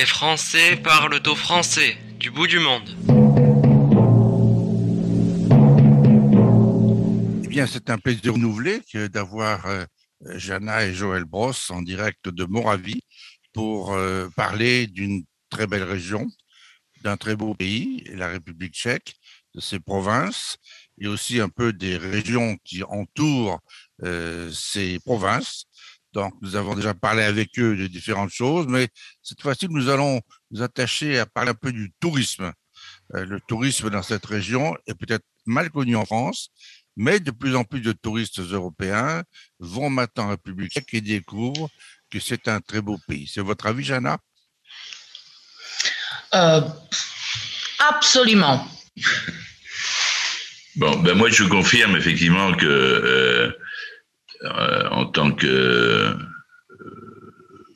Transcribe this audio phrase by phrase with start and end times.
[0.00, 2.88] Les Français parlent au français du bout du monde.
[7.44, 8.80] Eh bien, c'est un plaisir renouvelé
[9.12, 9.84] d'avoir euh,
[10.36, 13.02] Jana et Joël Bross en direct de Moravie
[13.52, 16.26] pour euh, parler d'une très belle région,
[17.02, 19.16] d'un très beau pays, la République tchèque,
[19.54, 20.56] de ses provinces
[20.98, 23.60] et aussi un peu des régions qui entourent
[24.02, 25.66] euh, ces provinces.
[26.12, 28.88] Donc, nous avons déjà parlé avec eux de différentes choses, mais
[29.22, 32.52] cette fois-ci, nous allons nous attacher à parler un peu du tourisme.
[33.14, 36.50] Euh, le tourisme dans cette région est peut-être mal connu en France,
[36.96, 39.22] mais de plus en plus de touristes européens
[39.58, 41.70] vont maintenant en République tchèque et découvrent
[42.10, 43.30] que c'est un très beau pays.
[43.32, 44.18] C'est votre avis, Jana?
[46.34, 46.60] Euh,
[47.80, 48.66] Absolument.
[50.76, 53.50] Bon, ben moi je confirme effectivement que euh,
[54.42, 56.14] euh, en tant que euh,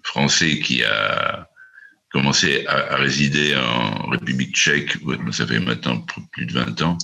[0.02, 1.46] Français qui a
[2.10, 4.96] commencé à, résider en République tchèque,
[5.32, 6.96] ça fait maintenant plus de 20 ans,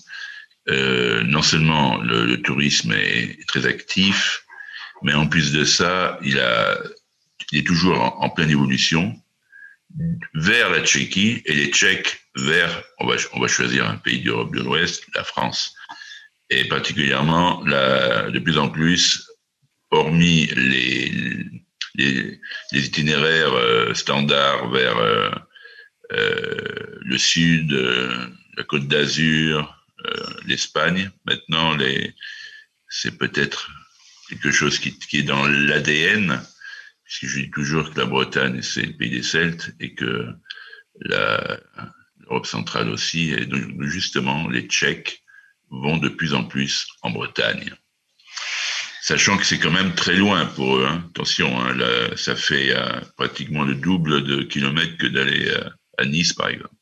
[0.68, 4.44] euh, non seulement le, tourisme est, très actif,
[5.02, 6.38] mais en plus de ça, il,
[7.52, 9.14] est toujours en, pleine évolution
[10.34, 15.04] vers la Tchéquie et les Tchèques vers, on va, choisir un pays d'Europe de l'Ouest,
[15.14, 15.74] la France.
[16.48, 19.29] Et particulièrement, de plus en plus,
[19.90, 21.12] hormis les,
[21.94, 22.40] les,
[22.72, 25.30] itinéraires euh, standards vers euh,
[26.12, 27.72] euh, le sud,
[28.56, 29.76] la Côte d'Azur,
[30.46, 31.10] l'Espagne.
[31.26, 32.14] Maintenant, les,
[32.88, 33.70] c'est peut-être
[34.28, 36.40] quelque chose qui, qui est dans l'ADN,
[37.04, 40.28] puisque je dis toujours que la Bretagne, c'est le pays des Celtes et que
[41.00, 43.30] l'Europe centrale aussi.
[43.30, 45.22] Et donc, justement, les Tchèques
[45.70, 47.72] vont de plus en plus en Bretagne
[49.00, 50.86] sachant que c'est quand même très loin pour eux.
[50.88, 51.04] Hein.
[51.10, 51.74] Attention, hein,
[52.16, 56.74] ça fait euh, pratiquement le double de kilomètres que d'aller euh, à Nice, par exemple.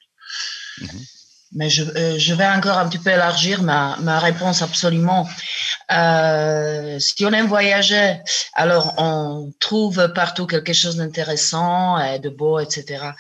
[0.81, 1.05] Mhm.
[1.53, 5.27] Mais je, euh, je, vais encore un petit peu élargir ma réponse absolument.
[5.89, 8.17] si on aime voyager,
[8.53, 13.13] alors on trouve partout quelque chose d'intéressant, de beau, etc.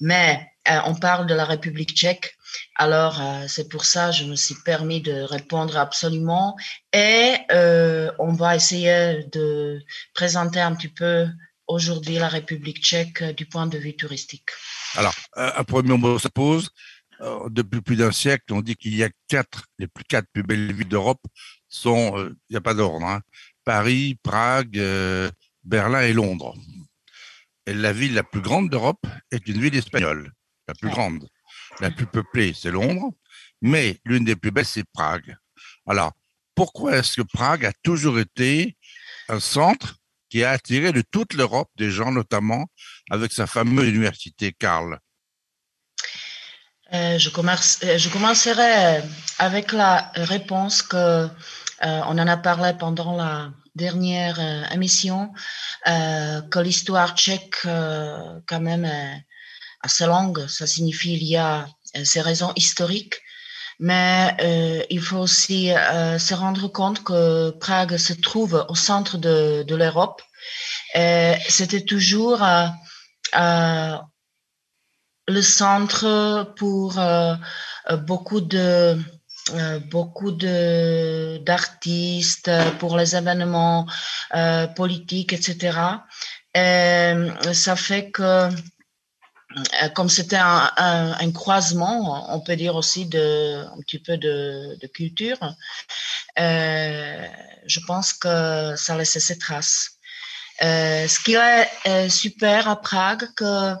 [0.00, 0.48] Mais
[0.86, 2.34] on parle de la République tchèque.
[2.76, 6.56] Alors, euh, c'est pour ça que je me suis permis de répondre absolument.
[6.92, 9.80] Et euh, on va essayer de
[10.14, 11.26] présenter un petit peu
[11.66, 14.50] aujourd'hui la République tchèque euh, du point de vue touristique.
[14.96, 16.70] Alors, un premier mot se pose.
[17.48, 20.72] Depuis plus d'un siècle, on dit qu'il y a quatre, les plus quatre plus belles
[20.72, 21.22] villes d'Europe
[21.68, 23.20] sont, il n'y a pas d'ordre, hein,
[23.64, 24.78] Paris, Prague,
[25.62, 26.54] Berlin et Londres.
[27.66, 30.32] Et la ville la plus grande d'Europe est une ville espagnole,
[30.68, 31.26] la plus grande
[31.80, 33.12] la plus peuplée, c'est Londres,
[33.60, 35.36] mais l'une des plus belles, c'est Prague.
[35.86, 36.12] Alors,
[36.54, 38.76] pourquoi est-ce que Prague a toujours été
[39.28, 39.96] un centre
[40.28, 42.66] qui a attiré de toute l'Europe des gens, notamment
[43.10, 44.98] avec sa fameuse université Karl?
[46.92, 49.02] Euh, je, commence, euh, je, commencerai
[49.38, 51.28] avec la réponse que euh,
[51.80, 54.38] on en a parlé pendant la dernière
[54.72, 55.32] émission,
[55.84, 58.86] que l'histoire tchèque quand même
[59.84, 60.46] assez longue.
[60.48, 63.16] Ça signifie il y a euh, ces raisons historiques.
[63.80, 69.18] Mais euh, il faut aussi euh, se rendre compte que Prague se trouve au centre
[69.18, 70.22] de, l'Europe.
[71.48, 72.40] C'était toujours
[75.26, 77.00] le centre pour
[78.06, 78.96] beaucoup de
[79.90, 83.86] beaucoup de d'artistes pour les événements
[84.76, 85.72] politiques etc
[86.54, 87.14] et
[87.52, 88.50] ça fait que euh,
[89.94, 95.38] comme c'était un, croisement, on peut dire aussi de un petit peu de, de culture,
[96.38, 97.26] euh,
[97.66, 99.98] je pense que ça laisse ses traces.
[100.62, 103.74] Euh, ce qui est euh, super à Prague, que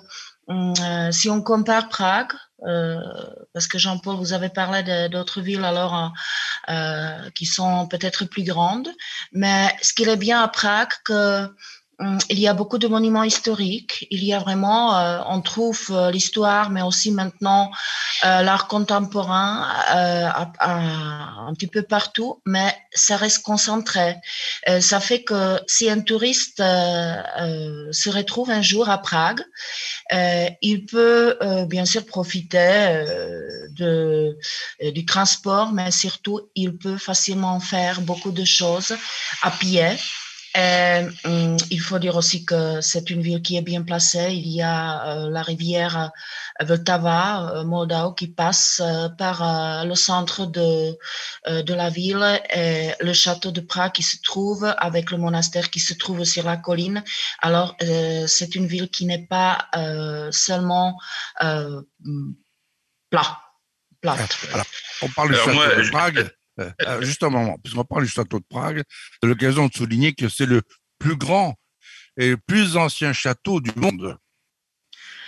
[0.50, 2.32] euh, si on compare Prague,
[3.52, 6.14] parce que Jean-Paul, vous avez parlé d'autres villes alors
[7.34, 8.88] qui sont peut-être plus grandes,
[9.32, 11.54] mais ce qui est bien à Prague, que Hum,
[12.30, 14.06] il y a beaucoup de monuments historiques.
[14.10, 17.70] Il y a vraiment, euh, on trouve euh, l'histoire, mais aussi maintenant
[18.24, 19.66] euh, l'art contemporain
[20.60, 24.16] un petit peu partout, mais ça reste concentré.
[24.80, 29.42] ça fait que si un touriste se retrouve un jour à Prague,
[30.62, 31.36] il peut
[31.66, 33.04] bien sûr profiter
[33.70, 34.36] de,
[34.90, 38.94] du transport, mais surtout il peut facilement faire beaucoup de choses
[39.42, 39.96] à pied
[40.54, 44.32] Et, hum, il faut dire aussi que c'est une ville qui est bien placée.
[44.32, 46.12] Il y a la rivière
[46.60, 48.80] Vltava, Moldau, qui passe
[49.18, 50.96] par le centre de,
[51.48, 55.80] de la ville et le château de Prague qui se trouve avec le monastère qui
[55.80, 57.02] se trouve sur la colline.
[57.40, 59.68] Alors, c'est une ville qui n'est pas
[60.30, 60.98] seulement
[63.10, 63.38] plat.
[64.04, 64.66] Alors,
[65.02, 66.18] on parle du château de Prague.
[66.18, 66.28] Euh,
[66.60, 68.82] euh, juste un moment, puisqu'on parle du château de Prague,
[69.20, 70.62] c'est l'occasion de souligner que c'est le
[70.98, 71.54] plus grand
[72.16, 74.16] et le plus ancien château du monde,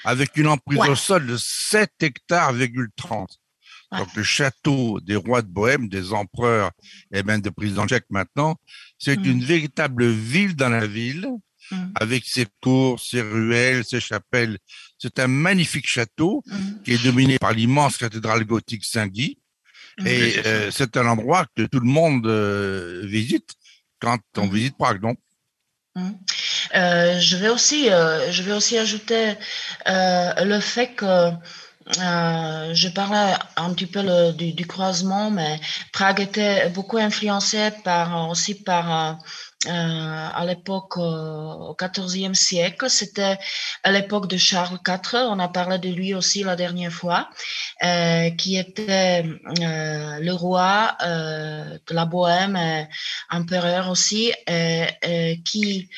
[0.04, 2.54] avec une emprise au sol de 7 hectares,
[2.96, 3.38] 30.
[3.92, 6.70] Donc le château des rois de Bohême, des empereurs
[7.12, 8.56] et même des présidents tchèques maintenant,
[8.98, 9.24] c'est mm.
[9.24, 11.28] une véritable ville dans la ville,
[11.70, 11.92] mm.
[11.94, 14.58] avec ses cours, ses ruelles, ses chapelles.
[14.98, 16.82] C'est un magnifique château mm.
[16.84, 19.38] qui est dominé par l'immense cathédrale gothique Saint-Guy,
[20.04, 23.54] et euh, c'est un endroit que tout le monde euh, visite
[24.00, 24.52] quand on mhm.
[24.52, 25.14] visite Prague, non?
[25.94, 26.18] Mhm.
[26.74, 29.34] euh, je vais aussi, je vais aussi ajouter
[29.86, 31.30] le fait que
[31.88, 35.58] je parlais un petit peu du, du, croisement, mais
[35.92, 39.18] Prague était beaucoup influencée par aussi par
[39.68, 42.88] à l'époque, euh, au XIVe siècle.
[42.90, 43.38] C'était
[43.82, 45.14] à l'époque de Charles IV.
[45.14, 47.28] On a parlé de lui aussi la dernière fois,
[47.82, 52.86] euh, qui était le roi de la Bohème,
[53.30, 54.32] empereur aussi,
[55.44, 55.88] qui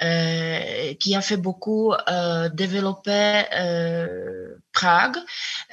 [0.00, 5.16] euh, qui a fait beaucoup euh, développer euh, Prague.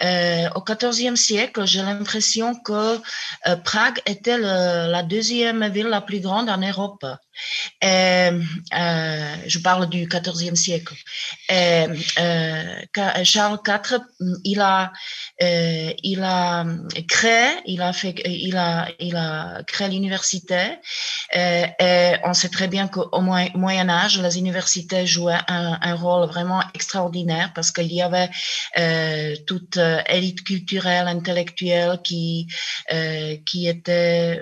[0.03, 2.97] Euh, au XIVe siècle, j'ai l'impression que
[3.47, 7.05] euh, Prague était la deuxième ville la plus grande en Europe.
[7.81, 8.29] Et,
[9.47, 10.95] je parle du XIVe siècle.
[11.49, 11.85] Et,
[13.23, 13.99] Charles IV,
[14.43, 14.91] il a,
[15.39, 16.65] il a
[17.07, 20.79] créé, il a fait, il a, il a créé l'université.
[21.33, 27.71] On sait très bien qu'au Moyen Âge les universités jouaient un, rôle vraiment extraordinaire parce
[27.71, 28.29] qu'il y avait
[28.77, 32.47] euh, toute euh, élite culturelle, intellectuelle qui
[32.91, 34.39] euh, était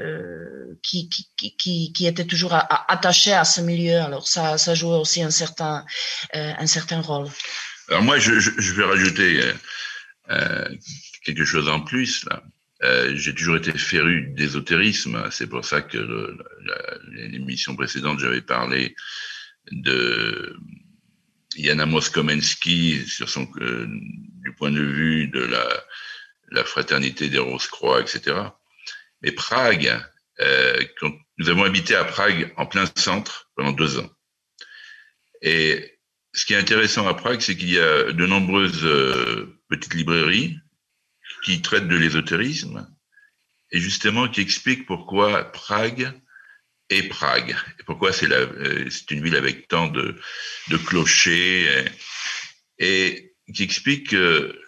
[0.82, 2.83] qui, était toujours à
[3.46, 4.00] ce milieu.
[4.00, 5.86] Alors ça ça jouait aussi un certain
[6.34, 7.28] un certain rôle.
[7.90, 8.32] Alors moi je,
[8.74, 9.42] vais rajouter
[11.26, 12.26] quelque chose en plus
[13.16, 15.24] j'ai toujours été féru d'ésotérisme.
[15.32, 16.38] C'est pour ça que
[17.12, 18.96] l'émission précédente, j'avais parlé
[19.72, 20.58] de
[21.58, 23.88] Jana Moskomensky sur son, euh,
[24.42, 25.84] du point de vue de la,
[26.52, 28.36] la fraternité des Rose-Croix, etc.
[29.22, 30.04] Mais Prague,
[30.42, 34.10] euh, quand nous avons habité à Prague en plein centre pendant deux ans.
[35.42, 36.00] Et
[36.34, 40.58] ce qui est intéressant à Prague, c'est qu'il y a de nombreuses euh, petites librairies
[41.44, 42.88] qui traitent de l'ésotérisme
[43.72, 46.12] et justement qui expliquent pourquoi Prague
[46.90, 47.56] et Prague.
[47.80, 50.18] Et pourquoi c'est euh, une ville avec tant de
[50.86, 51.86] clochers
[52.80, 54.60] et, qui explique que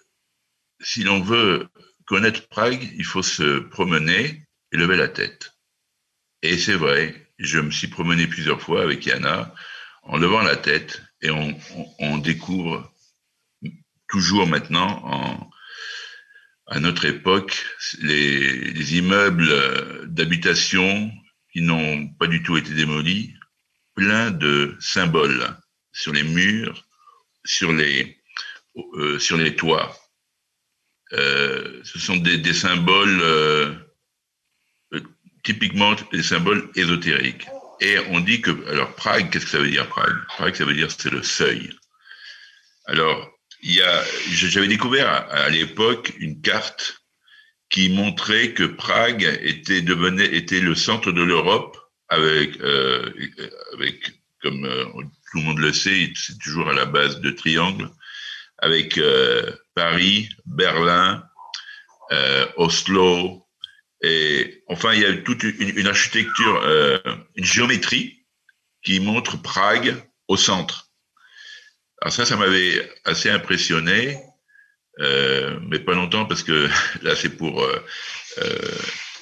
[0.82, 1.68] si l'on veut
[2.06, 5.55] connaître Prague, il faut se promener et lever la tête.
[6.46, 9.54] Et c'est vrai, je me suis promené plusieurs fois avec Yana
[10.04, 12.94] en levant la tête et on, découvre
[14.08, 15.50] toujours maintenant en,
[16.68, 17.66] à notre époque
[18.00, 21.12] les, les immeubles d'habitation
[21.52, 23.34] qui n'ont pas du tout été démolis,
[23.96, 25.48] plein de symboles
[25.94, 26.86] sur les murs,
[27.44, 28.22] sur les,
[28.98, 29.98] euh, sur les toits.
[31.14, 33.74] Euh, ce sont des, des symboles euh,
[35.46, 37.48] typiquement des symboles ésotériques.
[37.80, 40.16] Et on dit que, alors Prague, qu'est-ce que ça veut dire Prague?
[40.28, 41.70] Prague, ça veut dire c'est le seuil.
[42.88, 47.02] Alors, il y a, j'avais découvert à, l'époque une carte
[47.70, 51.78] qui montrait que Prague était devenait était le centre de l'Europe
[52.10, 53.12] avec euh,
[53.74, 54.86] avec comme euh,
[55.32, 57.90] tout le monde le sait, c'est toujours à la base de triangle
[58.60, 61.24] avec euh, Paris, Berlin,
[62.58, 63.45] Oslo
[64.02, 67.00] et enfin il y a toute une, architecture, euh,
[67.36, 68.26] une géométrie
[68.84, 69.96] qui montre Prague
[70.28, 70.92] au centre.
[72.02, 74.20] Alors ça, ça m'avait assez impressionné.
[75.00, 76.70] Euh, mais pas longtemps parce que
[77.02, 77.86] là c'est pour euh,
[78.38, 78.72] euh,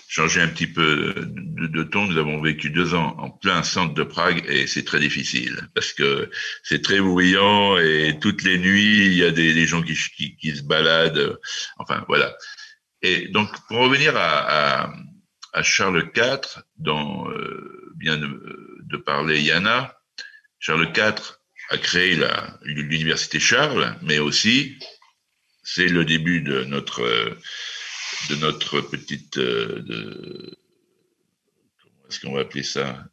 [0.08, 2.06] changer un petit peu de, de, ton.
[2.06, 5.94] Nous avons vécu deux ans en plein centre de Prague et c'est très difficile parce
[5.94, 6.30] que
[6.62, 10.38] c'est très bruyant et toutes les nuits il y a des, des gens qui, qui,
[10.38, 11.39] qui, se baladent.
[11.77, 12.36] Enfin voilà.
[13.04, 14.94] Et donc pour revenir à, à,
[15.54, 17.28] à Charles IV, dont
[18.00, 19.96] vient de, de parler Yana,
[20.60, 21.38] Charles IV
[21.70, 22.20] a créé
[22.64, 24.80] l'université Charles, mais aussi
[25.64, 27.38] c'est le début de notre
[28.30, 30.58] de notre petite euh, de,
[31.82, 33.06] comment est-ce qu'on va appeler ça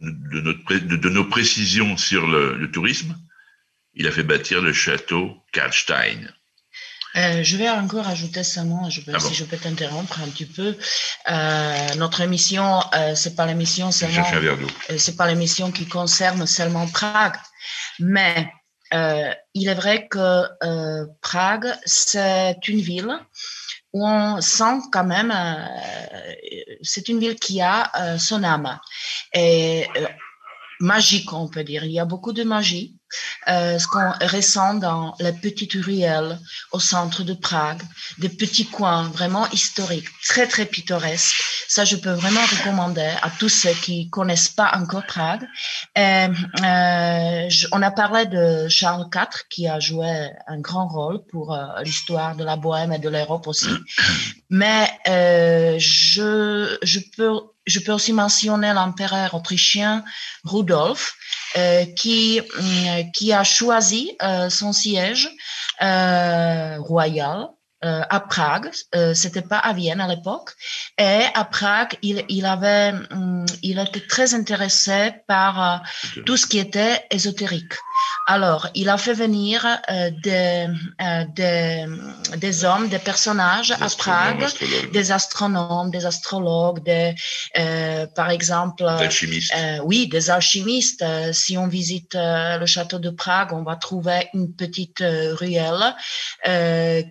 [0.00, 3.16] de, notre, de, nos précisions sur le, tourisme,
[3.94, 6.32] il a fait bâtir le château Karlstein.
[7.16, 10.46] Euh, je vais encore ajouter seulement, je peux, ah si je peux t'interrompre un petit
[10.46, 10.76] peu.
[11.30, 16.86] Euh, notre émission, euh, c'est pas l'émission seulement, euh, c'est pas l'émission qui concerne seulement
[16.86, 17.36] Prague,
[17.98, 18.52] mais
[18.94, 20.44] euh, il est vrai que
[21.20, 23.18] Prague, c'est une ville
[23.92, 25.34] où on sent quand même,
[26.82, 28.78] c'est une ville qui a son âme.
[29.34, 29.88] Et
[30.80, 31.84] magique, on peut dire.
[31.84, 32.99] Il y a beaucoup de magie
[33.48, 36.38] euh, ce qu'on ressent dans les petites ruelles
[36.72, 37.82] au centre de Prague,
[38.18, 41.42] des petits coins vraiment historiques, très très pittoresques.
[41.68, 45.46] Ça, je peux vraiment recommander à tous ceux qui connaissent pas encore Prague.
[45.98, 46.28] Euh,
[47.72, 52.36] on a parlé de Charles IV qui a joué un grand rôle pour euh, l'histoire
[52.36, 53.70] de la Bohème et de l'Europe aussi.
[54.50, 60.04] Mais euh, je, je peux je peux aussi mentionner l'empereur autrichien
[60.44, 61.14] Rudolf,
[61.56, 65.28] euh, qui, euh, qui a choisi euh, son siège
[65.80, 67.48] royal
[67.82, 68.70] euh, à Prague.
[68.94, 70.50] Euh, C'était pas à Vienne à l'époque.
[70.98, 76.46] Et à Prague, il, il avait, hum, il était très intéressé par euh, tout ce
[76.46, 77.72] qui était ésotérique.
[78.32, 80.68] Alors, il a fait venir euh, des,
[81.02, 81.84] euh, des,
[82.36, 84.46] des, hommes, des personnages à Prague,
[84.92, 87.12] des astronomes, des astrologues, des,
[88.14, 89.52] par exemple, alchimistes.
[89.82, 91.04] oui, des alchimistes.
[91.32, 95.02] si on visite le château de Prague, on va trouver une petite
[95.42, 95.96] ruelle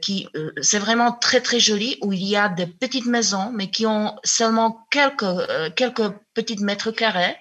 [0.01, 0.29] qui
[0.61, 4.15] c'est vraiment très très joli où il y a des petites maisons mais qui ont
[4.23, 7.35] seulement quelques euh, quelques petites mètres carrés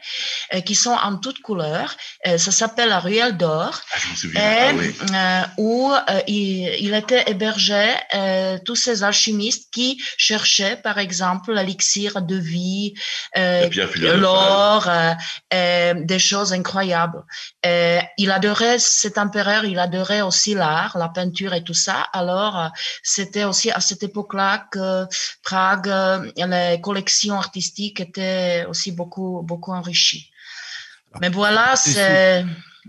[0.55, 1.93] euh, qui sont en toutes couleurs.
[2.27, 3.73] Euh, ça s'appelle la ruelle d'or.
[3.93, 4.41] Ah, je me souviens.
[4.41, 5.65] Et, ah, oui.
[5.65, 5.93] où
[6.27, 7.85] il, il, était hébergé
[8.65, 12.95] tous ces alchimistes qui cherchaient par exemple l'élixir de vie,
[13.37, 14.91] l'or,
[16.13, 17.23] des choses incroyables.
[17.65, 21.99] il adorait cet empereur, il adorait aussi l'art, la peinture et tout ça.
[22.13, 22.71] Alors
[23.03, 25.07] c'était aussi à cette époque-là que
[25.43, 25.91] Prague,
[26.37, 30.31] les collections artistiques étaient aussi beaucoup, beaucoup enrichies.
[31.13, 31.19] Ah.
[31.21, 32.45] Mais voilà, c'est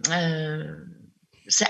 [0.09, 0.75] euh,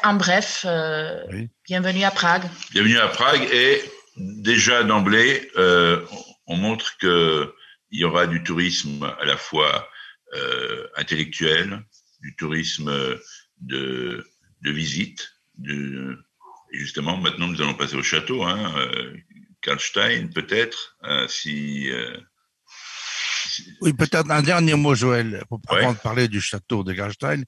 [0.04, 0.66] en bref.
[0.66, 1.24] Euh,
[1.68, 2.44] bienvenue à Prague.
[2.72, 3.82] Bienvenue à Prague et
[4.18, 6.06] déjà d'emblée, euh,
[6.48, 7.54] on montre que
[7.92, 9.90] il y aura du tourisme à la fois
[10.36, 11.82] euh, intellectuel,
[12.22, 12.92] du tourisme
[13.62, 14.28] de,
[14.62, 16.20] de visite, de,
[16.72, 18.44] et justement, maintenant, nous allons passer au château.
[18.44, 19.18] Hein, euh,
[19.62, 22.18] Karlstein, peut-être, euh, si, euh,
[23.82, 27.44] Oui, peut-être un dernier mot, Joël, pour avant de parler du château de Karlstein.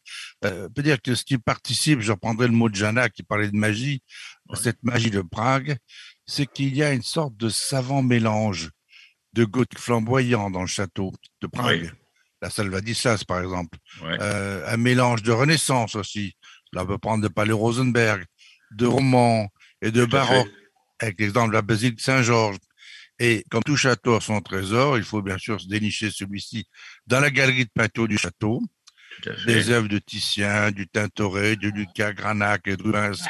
[0.45, 3.49] Euh, peut dire que ce qui participe, je reprendrai le mot de Jana qui parlait
[3.49, 4.01] de magie,
[4.53, 5.77] cette magie de Prague,
[6.25, 8.69] c'est qu'il y a une sorte de savant mélange
[9.33, 11.91] de gothique flamboyant dans le château de Prague.
[12.41, 13.77] La Salvadisas, par exemple.
[14.01, 16.35] un mélange de Renaissance aussi.
[16.73, 18.25] Là, on peut prendre de Palais Rosenberg
[18.71, 19.49] de romans
[19.81, 20.49] et de baroque,
[20.99, 22.57] avec l'exemple de la basilique Saint-Georges.
[23.23, 26.65] Et comme tout château a son trésor, il faut bien sûr se dénicher celui-ci
[27.05, 28.63] dans la galerie de peinture du château.
[29.45, 33.23] Des œuvres de Titien, du Tintoret, de Lucas, Granac et Rubens.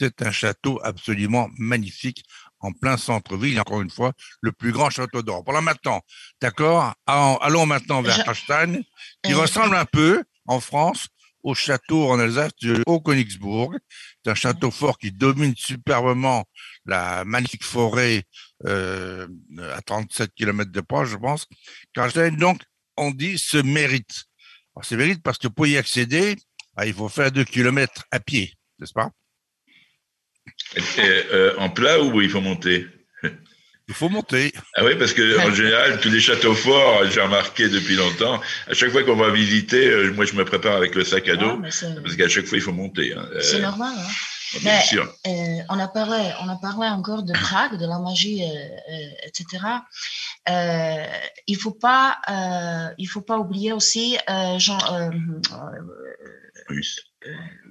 [0.00, 2.24] C'est un château absolument magnifique
[2.58, 3.60] en plein centre-ville.
[3.60, 5.44] Encore une fois, le plus grand château d'Europe.
[5.46, 6.00] Voilà maintenant,
[6.42, 8.82] d'accord Allons maintenant vers Castagne,
[9.22, 11.06] qui ressemble un peu, en France,
[11.44, 13.76] au château en Alsace de Haut-Königsbourg.
[14.24, 16.44] C'est un château fort qui domine superbement
[16.84, 18.24] la magnifique forêt
[18.66, 19.26] euh,
[19.74, 21.46] à 37 km de proche, je pense.
[22.36, 22.62] donc,
[22.96, 24.24] on dit, se mérite.
[24.76, 26.36] Alors, mérite parce que pour y accéder,
[26.76, 29.10] ah, il faut faire deux kilomètres à pied, n'est-ce pas?
[30.98, 32.86] Euh, En plat ou il faut monter?
[33.90, 34.52] Il faut monter.
[34.76, 38.72] Ah oui, parce que en général, tous les châteaux forts, j'ai remarqué depuis longtemps, à
[38.72, 41.60] chaque fois qu'on va visiter, euh, moi je me prépare avec le sac à dos,
[41.60, 43.12] parce qu'à chaque fois il faut monter.
[43.12, 43.28] Hein.
[43.40, 43.92] C'est euh, normal.
[43.98, 44.08] Hein.
[44.62, 48.42] Mais, euh, on a parlé, on a parlé encore de Prague, de la magie,
[49.24, 49.46] etc.
[51.48, 52.18] il faut pas,
[52.96, 54.18] il faut pas oublier aussi
[54.58, 54.78] Jean.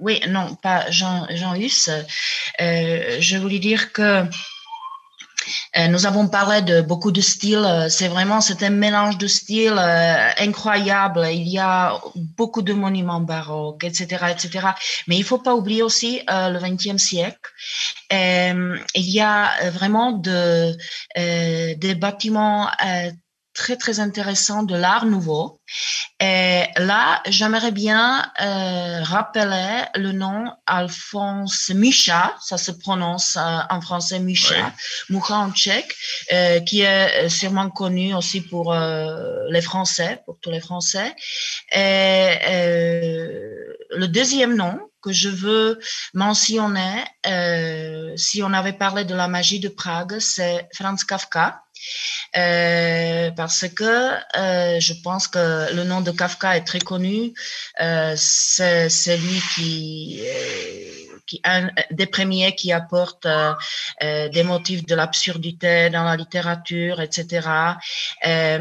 [0.02, 1.90] oui, non, pas Jean, Jean Hus.
[2.60, 4.24] je voulais dire que euh,
[5.90, 7.66] nous avons parlé de beaucoup de styles.
[7.66, 11.28] Euh, c'est vraiment, c'est un mélange de styles euh, incroyable.
[11.32, 14.68] Il y a beaucoup de monuments baroques, etc., etc.
[15.08, 17.40] Mais il faut pas oublier aussi le XXe siècle.
[18.12, 20.76] il y a vraiment de,
[21.16, 22.68] des bâtiments
[23.60, 25.60] très très intéressant de l'art nouveau.
[26.22, 33.82] Et là, j'aimerais bien euh, rappeler le nom Alphonse Mucha, ça se prononce euh, en
[33.82, 34.74] français Mucha,
[35.10, 35.22] ouais.
[35.30, 35.94] en tchèque,
[36.32, 41.14] euh, qui est sûrement connu aussi pour les Français, pour tous les Français.
[41.74, 42.32] Et
[44.02, 45.80] le deuxième nom que je veux
[46.14, 47.04] mentionner,
[48.16, 51.62] si on avait parlé de la magie de Prague, c'est Franz Kafka.
[52.38, 57.34] Euh, parce que euh, je pense que le nom de Kafka est très connu.
[57.82, 61.09] Euh, c'est lui qui, euh,
[61.92, 63.54] des premiers qui apporte euh,
[64.04, 67.48] euh, des motifs de l'absurdité dans la littérature, etc.
[68.26, 68.58] Et,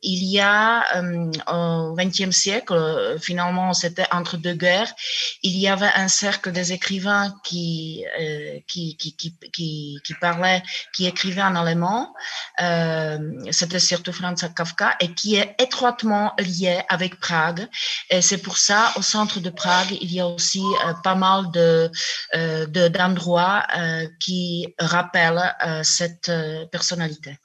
[0.00, 0.84] il y a
[1.48, 4.92] au XXe siècle, finalement, c'était entre deux guerres,
[5.42, 8.04] il y avait un cercle des écrivains qui
[8.66, 9.34] qui, qui, qui,
[10.04, 10.62] qui, parlaient
[10.92, 12.14] qui écrivait en allemand,
[12.60, 13.18] euh,
[13.50, 17.68] c'était surtout Franz Kafka, et qui est étroitement lié avec Prague.
[18.10, 21.50] Et c'est pour ça, au centre de Prague, il y a aussi euh, pas mal
[21.52, 21.90] de
[22.34, 27.36] euh, d'endroits euh, qui rappellent euh, cette euh, personnalité.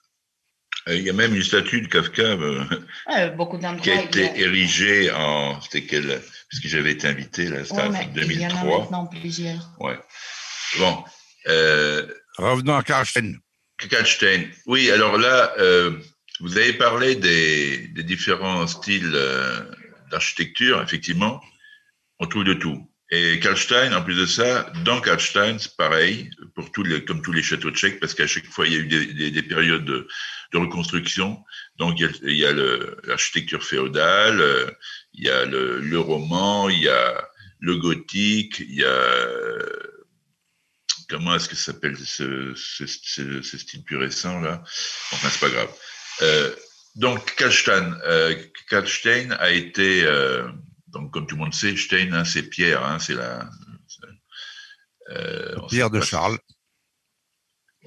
[0.88, 4.38] Il y a même une statue de Kafka ouais, beaucoup qui a été a...
[4.38, 5.60] érigée en.
[5.62, 8.26] C'était quelle Puisque j'avais été invité, là, c'était ouais, en 2003.
[8.26, 9.72] Il y en a maintenant plusieurs.
[9.80, 9.98] Ouais.
[10.78, 11.04] Bon.
[11.48, 12.06] Euh,
[12.38, 13.36] Revenons à Karlstein.
[13.90, 14.50] Karlstein.
[14.66, 15.98] Oui, alors là, euh,
[16.42, 19.62] vous avez parlé des, des différents styles euh,
[20.12, 21.42] d'architecture, effectivement.
[22.24, 22.90] On trouve de tout.
[23.12, 27.44] Et Karlstein, en plus de ça, dans Karlstein, c'est pareil, pour tous comme tous les
[27.44, 30.08] châteaux tchèques, parce qu'à chaque fois, il y a eu des, des, des périodes de,
[30.54, 31.44] reconstruction.
[31.80, 32.54] Donc, il y a,
[33.04, 34.72] l'architecture féodale, euh,
[35.14, 37.28] il y a le, le, roman, il y a
[37.60, 39.02] le gothique, il y a
[41.10, 44.64] comment est-ce que ça s'appelle ce, style plus récent là?
[45.12, 45.72] Enfin, c'est pas grave.
[46.22, 46.56] Euh,
[46.96, 48.34] donc, Kalstein, euh,
[48.70, 50.48] Kalstein a été, euh,
[50.94, 53.50] donc comme tout le monde sait, Stein, hein, c'est pierre, hein, c'est la,
[55.10, 56.38] euh, pierre de Charles.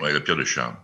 [0.00, 0.76] Ouais, la pierre de Charles.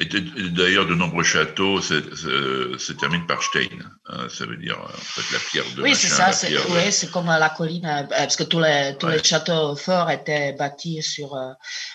[0.00, 3.66] Et d'ailleurs, de nombreux châteaux se, se, se terminent par Stein.
[4.06, 5.82] Hein, ça veut dire en fait la pierre de.
[5.82, 6.30] Oui, c'est ça.
[6.30, 6.58] C'est de...
[6.70, 9.16] oui, comme la colline, euh, parce que tous les tous ouais.
[9.16, 11.50] les châteaux forts étaient bâtis sur euh,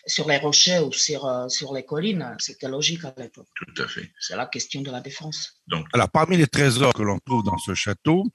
[0.05, 2.35] sur les rochers ou sur euh, sur les collines.
[2.39, 3.47] C'était logique à l'époque.
[3.55, 4.11] Tout à fait.
[4.19, 5.61] C'est la question de la défense.
[5.67, 8.25] Donc, alors parmi les trésors que l'on trouve dans ce château,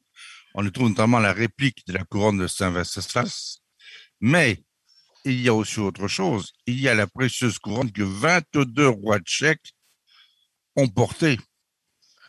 [0.54, 3.60] on y trouve notamment la réplique de la couronne de Saint-Venceslas,
[4.20, 4.62] mais
[5.24, 6.52] il y a aussi autre chose.
[6.66, 9.72] Il y a la précieuse couronne que 22 rois tchèques
[10.76, 11.38] ont portée.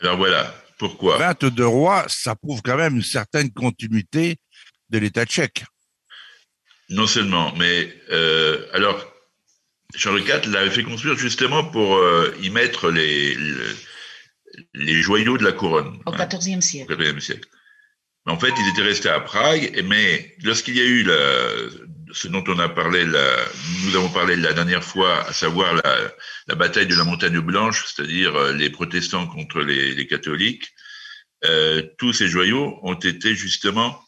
[0.01, 1.17] Alors voilà, pourquoi?
[1.17, 4.37] 22 rois, ça prouve quand même une certaine continuité
[4.89, 5.63] de l'État tchèque.
[6.89, 9.05] Non seulement, mais euh, alors,
[9.95, 13.75] Charles IV l'avait fait construire justement pour euh, y mettre les, les,
[14.73, 16.01] les, joyaux de la couronne.
[16.05, 16.93] Au XIVe hein, siècle.
[16.93, 17.47] Au XIVe siècle.
[18.29, 21.03] En fait, ils étaient restés à Prague, mais lorsqu'il y a eu
[22.11, 23.35] ce dont on a parlé, la,
[23.85, 26.13] nous avons parlé la dernière fois, à savoir la,
[26.47, 30.73] la bataille de la Montagne Blanche, c'est-à-dire euh, les protestants contre les, les catholiques,
[31.45, 33.99] euh, tous ces joyaux ont été justement,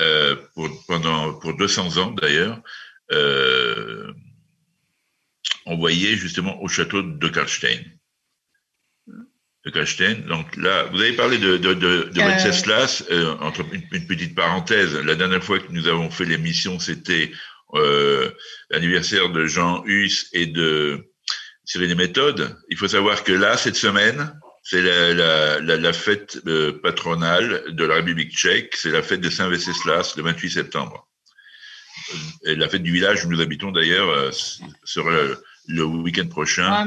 [0.00, 2.60] euh, pour, pendant, pour 200 ans d'ailleurs,
[3.12, 4.12] euh,
[5.64, 7.82] envoyés justement au château de Karlstein.
[9.70, 10.28] De.
[10.28, 14.34] Donc là, vous avez parlé de, de, de, de Wenceslas, euh, entre une, une, petite
[14.34, 14.94] parenthèse.
[14.96, 17.30] La dernière fois que nous avons fait l'émission, c'était
[17.74, 18.30] euh,
[18.70, 21.10] l'anniversaire de Jean Hus et de
[21.64, 22.56] Cyril Méthode.
[22.70, 27.64] Il faut savoir que là, cette semaine, c'est la, la, la, la, fête euh, patronale
[27.68, 31.08] de la République tchèque, c'est la fête de Saint-Venceslas, le 28 septembre.
[32.44, 34.30] Et la fête du village où nous habitons d'ailleurs euh,
[34.84, 35.12] sera
[35.68, 36.86] le week-end prochain.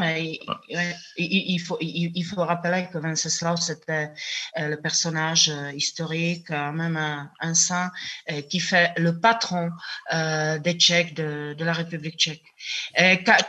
[1.17, 4.09] Il, faut, il, faut rappeler que Venceslas c'était
[4.57, 7.91] euh, le personnage euh, historique, euh, même un, saint
[8.49, 9.69] qui fait le patron
[10.11, 12.43] des Tchèques, de, la République tchèque.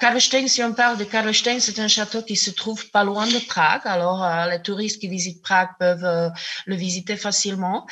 [0.01, 3.39] Karlstein, si on parle de Karlstein, c'est un château qui se trouve pas loin de
[3.47, 3.83] Prague.
[3.85, 6.33] Alors, les touristes qui visitent Prague peuvent
[6.67, 7.87] le visiter facilement.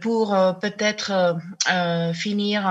[0.00, 1.36] Pour peut-être
[2.14, 2.66] finir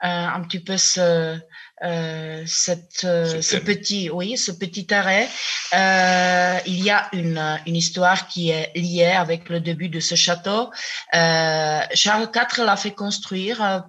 [0.00, 1.40] un petit peu ce
[1.84, 5.28] euh, cette, euh, ce petit, oui, ce petit arrêt,
[5.74, 10.14] euh, il y a une, une histoire qui est liée avec le début de ce
[10.14, 10.70] château.
[11.14, 13.84] Euh, Charles IV l'a fait construire.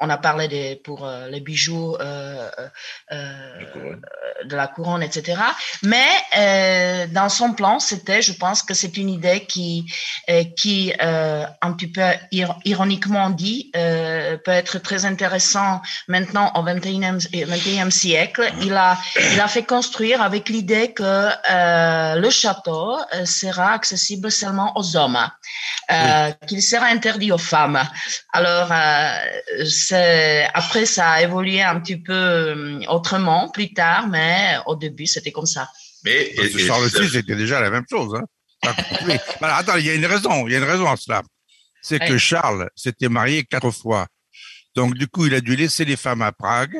[0.00, 1.96] On a parlé de, pour les bijoux
[4.44, 5.40] de la couronne, etc.
[5.82, 6.06] Mais
[6.38, 9.84] euh, dans son plan, c'était, je pense que c'est une idée qui,
[10.30, 12.02] euh, qui euh, un petit peu
[12.64, 18.50] ironiquement dit, euh, peut être très intéressant maintenant au 21e, 21e siècle.
[18.62, 18.96] Il a,
[19.32, 25.18] il a fait construire avec l'idée que euh, le château sera accessible seulement aux hommes,
[26.46, 27.82] qu'il sera interdit aux femmes.
[28.32, 28.72] Alors,
[29.92, 35.46] après, ça a évolué un petit peu autrement plus tard, mais au début, c'était comme
[35.46, 35.70] ça.
[36.04, 38.14] Mais Charles VI, c'était déjà la même chose.
[38.14, 38.24] Hein.
[39.42, 41.22] attends, il y a une raison, il y a une raison à cela.
[41.82, 44.06] C'est que Charles s'était marié quatre fois.
[44.74, 46.76] Donc, du coup, il a dû laisser les femmes à Prague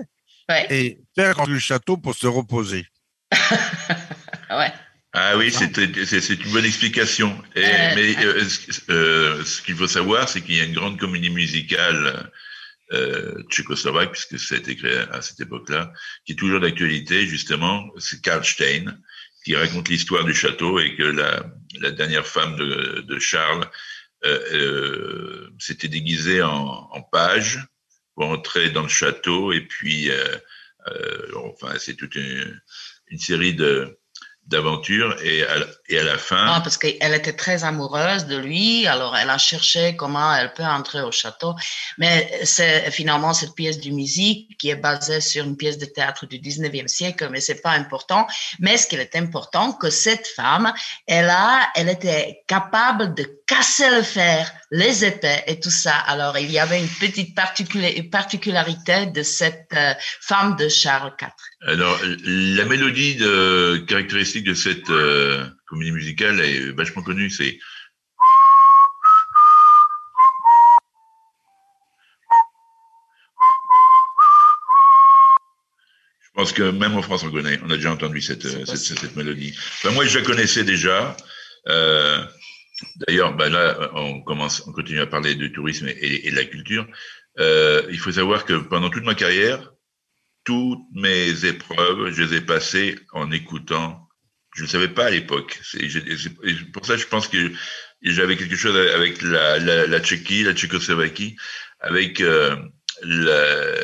[0.70, 2.86] et faire le château pour se reposer.
[4.50, 4.72] ouais.
[5.18, 7.42] Ah oui, c'est une bonne explication.
[7.54, 8.44] Et, euh, mais euh,
[8.90, 12.30] euh, ce qu'il faut savoir, c'est qu'il y a une grande comédie musicale
[12.92, 15.92] euh, tchécoslovaque, puisque c'était créé à cette époque-là,
[16.24, 18.96] qui est toujours d'actualité, justement, c'est Karl Stein,
[19.44, 23.68] qui raconte l'histoire du château et que la, dernière femme de, Charles
[24.24, 27.60] euh, euh, s'était déguisée en, page
[28.14, 30.10] pour entrer dans le château et puis,
[31.34, 33.98] enfin, c'est toute une série de,
[34.46, 35.56] d'aventure et à,
[35.88, 36.46] et à la fin.
[36.48, 40.64] Ah, parce qu'elle était très amoureuse de lui, alors elle a cherché comment elle peut
[40.64, 41.54] entrer au château.
[41.98, 46.26] Mais c'est finalement cette pièce de musique qui est basée sur une pièce de théâtre
[46.26, 48.26] du 19e siècle, mais c'est pas important.
[48.60, 50.72] Mais ce qui est important, que cette femme,
[51.06, 55.96] elle a, elle était capable de casser le fer, les épées et tout ça.
[56.06, 61.28] Alors il y avait une petite particularité de cette euh, femme de Charles IV.
[61.66, 67.30] Alors, la mélodie de, caractéristique de cette euh, comédie musicale est vachement connue.
[67.30, 67.58] C'est
[76.20, 77.58] Je pense que même en France, on connaît.
[77.64, 79.54] On a déjà entendu cette, cette, cette, mélodie.
[79.56, 81.16] Enfin, moi, je la connaissais déjà.
[81.66, 82.22] Euh,
[82.96, 86.44] D'ailleurs, ben là, on commence, on continue à parler de tourisme et, et de la
[86.44, 86.86] culture.
[87.38, 89.72] Euh, il faut savoir que pendant toute ma carrière,
[90.44, 94.05] toutes mes épreuves, je les ai passées en écoutant.
[94.56, 95.60] Je ne savais pas à l'époque.
[96.72, 97.52] Pour ça, je pense que
[98.00, 101.36] j'avais quelque chose avec la, la, la Tchéquie, la Tchécoslovaquie,
[101.80, 102.56] avec euh,
[103.02, 103.74] la,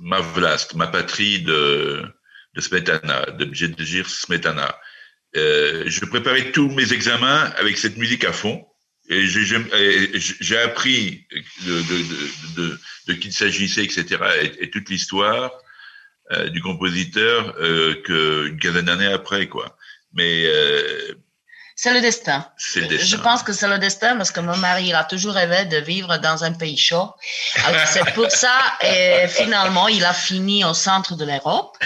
[0.00, 2.04] ma vlast, ma patrie de,
[2.58, 4.78] Smetana, de Bjedjir Smetana.
[5.36, 8.66] Euh, je préparais tous mes examens avec cette musique à fond.
[9.08, 11.26] Et j'ai appris
[11.66, 11.82] de,
[13.08, 14.04] de, qui il s'agissait, etc.,
[14.60, 15.50] et, toute l'histoire
[16.52, 19.76] du compositeur euh, qu'une quinzaine d'années après, quoi.
[20.14, 21.14] Mais euh,
[21.82, 22.46] c'est le destin.
[22.58, 23.06] C'est le destin.
[23.06, 25.78] Je pense que c'est le destin parce que mon mari, il a toujours rêvé de
[25.78, 27.08] vivre dans un pays chaud.
[27.66, 31.78] Alors c'est pour ça, et finalement, il a fini au centre de l'Europe.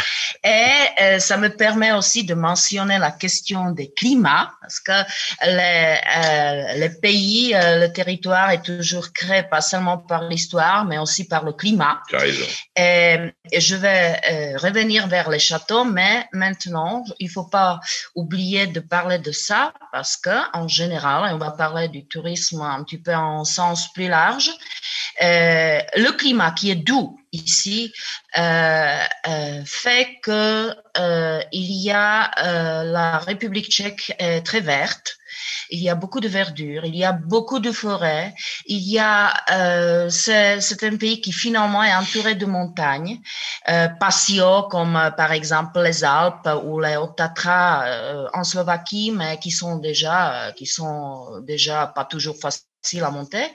[0.42, 4.98] Et euh, ça me permet aussi de mentionner la question des climats parce que
[5.46, 10.98] les, euh, les pays, euh, le territoire est toujours créé pas seulement par l'histoire, mais
[10.98, 12.00] aussi par le climat.
[12.74, 13.16] Et,
[13.52, 17.78] et je vais euh, revenir vers les châteaux, mais maintenant, il faut pas
[18.16, 22.62] oublier de parler de ça parce que en général, et on va parler du tourisme
[22.62, 24.50] un petit peu en sens plus large,
[25.22, 27.92] euh, le climat qui est doux ici
[28.36, 35.16] euh, euh, fait que euh, il y a euh, la République tchèque est très verte
[35.70, 38.34] il y a beaucoup de verdure, il y a beaucoup de forêts,
[38.66, 43.20] il y a, euh, c'est un pays qui finalement est entouré de montagnes,
[43.68, 44.10] euh, pas
[44.70, 49.76] comme euh, par exemple les Alpes ou les Tatras euh, en Slovaquie, mais qui sont
[49.76, 53.46] déjà, euh, qui sont déjà pas toujours faciles à monter.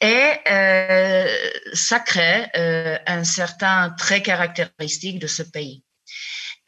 [0.00, 1.26] Et euh,
[1.72, 5.82] ça crée euh, un certain trait caractéristique de ce pays.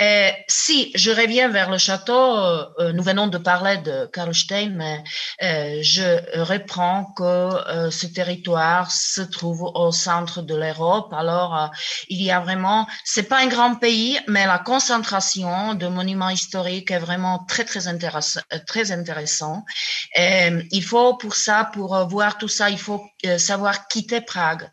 [0.01, 5.05] Et si je reviens vers le château, euh, nous venons de parler de Karlstein, mais
[5.41, 11.13] euh, je reprends que euh, ce territoire se trouve au centre de l'Europe.
[11.13, 11.67] Alors, euh,
[12.09, 16.91] il y a vraiment, c'est pas un grand pays, mais la concentration de monuments historiques
[16.91, 18.41] est vraiment très très intéressant.
[18.67, 19.65] Très intéressant.
[20.17, 23.05] Il faut pour ça, pour voir tout ça, il faut
[23.39, 24.69] savoir quitter Prague.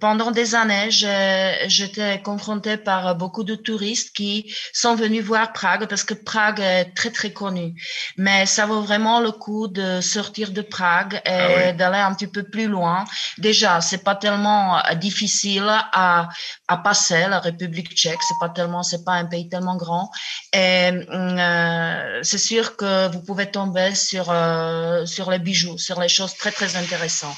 [0.00, 6.04] pendant des années, j'étais confrontée par beaucoup de touristes qui sont venus voir Prague parce
[6.04, 7.74] que Prague est très très connue.
[8.16, 12.26] Mais ça vaut vraiment le coup de sortir de Prague et ah d'aller un petit
[12.26, 13.04] peu plus loin.
[13.38, 16.28] Déjà, c'est pas tellement euh, difficile à,
[16.68, 18.22] à passer la République tchèque.
[18.26, 20.10] C'est pas tellement, c'est pas un pays tellement grand.
[20.52, 26.08] Et euh, c'est sûr que vous pouvez tomber sur euh, sur les bijoux, sur les
[26.08, 27.36] choses très très intéressantes.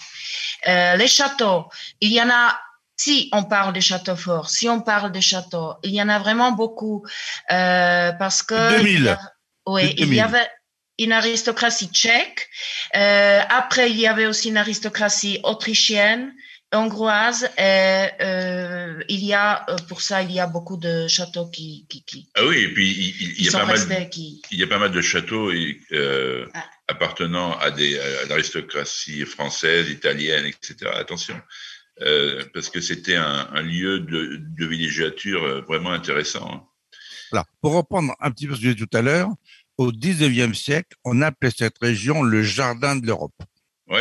[0.66, 1.66] Euh, les châteaux,
[2.00, 2.58] il y en a
[2.98, 6.18] si on parle des châteaux forts, si on parle des châteaux, il y en a
[6.18, 7.06] vraiment beaucoup
[7.50, 9.16] euh, parce que 2000.
[9.66, 10.48] oui, il y avait
[10.98, 12.48] une aristocratie tchèque.
[12.96, 16.34] Euh, après, il y avait aussi une aristocratie autrichienne,
[16.74, 17.48] hongroise.
[17.56, 22.04] Et, euh, il y a pour ça, il y a beaucoup de châteaux qui qui,
[22.04, 24.78] qui Ah oui, et puis il, y a pas mal, qui il y a pas
[24.78, 26.64] mal de châteaux et, euh, Ah.
[26.88, 30.90] appartenant à des à l'aristocratie française, italienne, etc.
[30.94, 31.40] Attention,
[32.02, 36.50] euh, parce que c'était un, un lieu de, de villégiature euh, vraiment intéressant.
[36.52, 36.62] hein.
[37.30, 37.44] Voilà.
[37.60, 39.28] Pour reprendre un petit peu ce que j'ai dit tout à l'heure,
[39.76, 43.34] au 19e siècle, on appelait cette région le jardin de l'Europe.
[43.88, 44.00] Oui,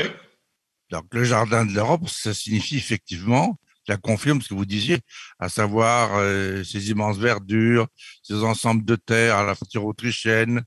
[0.91, 4.99] Donc, le jardin de l'Europe, ça signifie effectivement, ça confirme ce que vous disiez,
[5.39, 7.87] à savoir euh, ces immenses verdures,
[8.23, 10.63] ces ensembles de terres à la frontière autrichienne,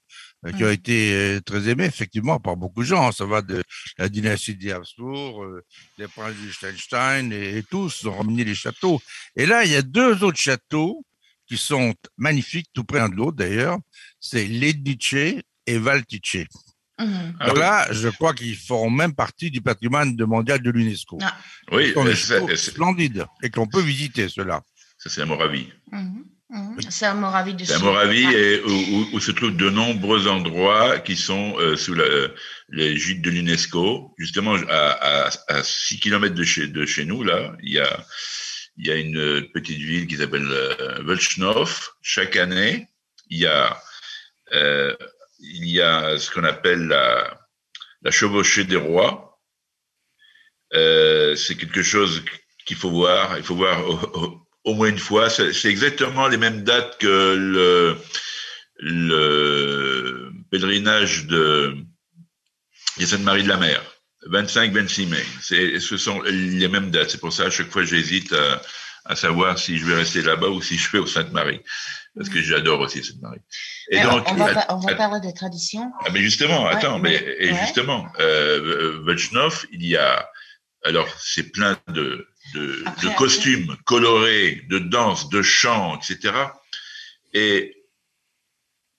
[0.56, 3.12] qui ont été euh, très aimés effectivement par beaucoup de gens.
[3.12, 3.62] Ça va de
[3.98, 5.62] la dynastie des Habsbourg, euh,
[5.98, 9.00] les princes du Liechtenstein et, et tous ont ramené les châteaux.
[9.36, 11.04] Et là, il y a deux autres châteaux
[11.46, 13.76] qui sont magnifiques, tout près l'un de l'autre d'ailleurs.
[14.18, 16.46] C'est Lednice et Valtice.
[16.98, 17.36] Mhm.
[17.40, 17.58] Ah oui.
[17.58, 21.18] là, je crois qu'ils feront même partie du patrimoine de mondial de l'UNESCO.
[21.22, 21.36] Ah.
[21.72, 24.62] oui, des euh, c'est- splendides et qu'on peut visiter, ceux-là.
[24.98, 25.72] ça, c'est la Moravie.
[26.50, 26.80] Mhm.
[26.90, 27.86] C'est à Moravie du C'est la Sud.
[27.86, 28.32] Moravie Ah.
[28.32, 28.60] et
[29.14, 32.04] où, se trouvent de nombreux endroits qui sont euh, sous la,
[32.70, 34.14] l'égide de l'UNESCO.
[34.18, 38.04] Justement, à, à, à 6 km de chez, de chez nous, là, il y a,
[38.76, 41.16] il y a une petite ville qui s'appelle euh.
[42.02, 42.88] Chaque année,
[43.28, 43.80] il y a,
[44.52, 44.96] euh,
[45.38, 47.38] il y a ce qu'on appelle la,
[48.02, 49.40] la chevauchée des rois.
[50.74, 52.22] Euh, c'est quelque chose
[52.66, 53.36] qu'il faut voir.
[53.38, 55.30] Il faut voir au, au- au moins une fois.
[55.30, 57.96] C'est exactement les mêmes dates que le,
[58.78, 61.76] le pèlerinage de,
[62.98, 63.82] de Sainte-Marie de la Mer.
[64.30, 65.24] 25-26 mai.
[65.40, 67.10] C'est, ce sont les mêmes dates.
[67.10, 68.60] C'est pour ça, à chaque fois, j'hésite à,
[69.06, 71.60] à savoir si je vais rester là-bas ou si je vais au Sainte-Marie.
[72.14, 73.40] Parce que j'adore aussi Sainte-Marie.
[73.90, 75.90] Et donc, on, va, on va parler des traditions.
[76.04, 77.60] ah, mais justement, Ouais, attends, mais, mais- et ouais.
[77.60, 79.00] justement, euh,
[79.72, 80.28] il y a,
[80.84, 86.34] alors c'est plein de, de, Après, de costumes colorés, de danse, de chants, etc.
[87.32, 87.76] Et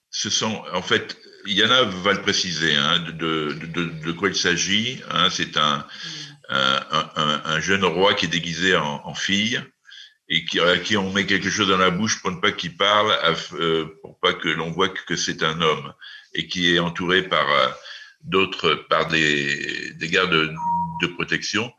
[0.09, 3.85] ce sont, en fait, il y en a, va le préciser, hein, de, de, de,
[3.85, 5.01] de quoi il s'agit.
[5.09, 5.85] Hein, c'est un,
[6.49, 9.61] un, un, un jeune roi qui est déguisé en, en fille
[10.29, 12.77] et qui, à qui on met quelque chose dans la bouche pour ne pas qu'il
[12.77, 13.11] parle,
[13.53, 15.93] euh, pour pas que l'on voit que c'est un homme
[16.33, 17.67] et qui est entouré par euh,
[18.21, 20.53] d'autres, par des, des gardes de,
[21.01, 21.73] de protection.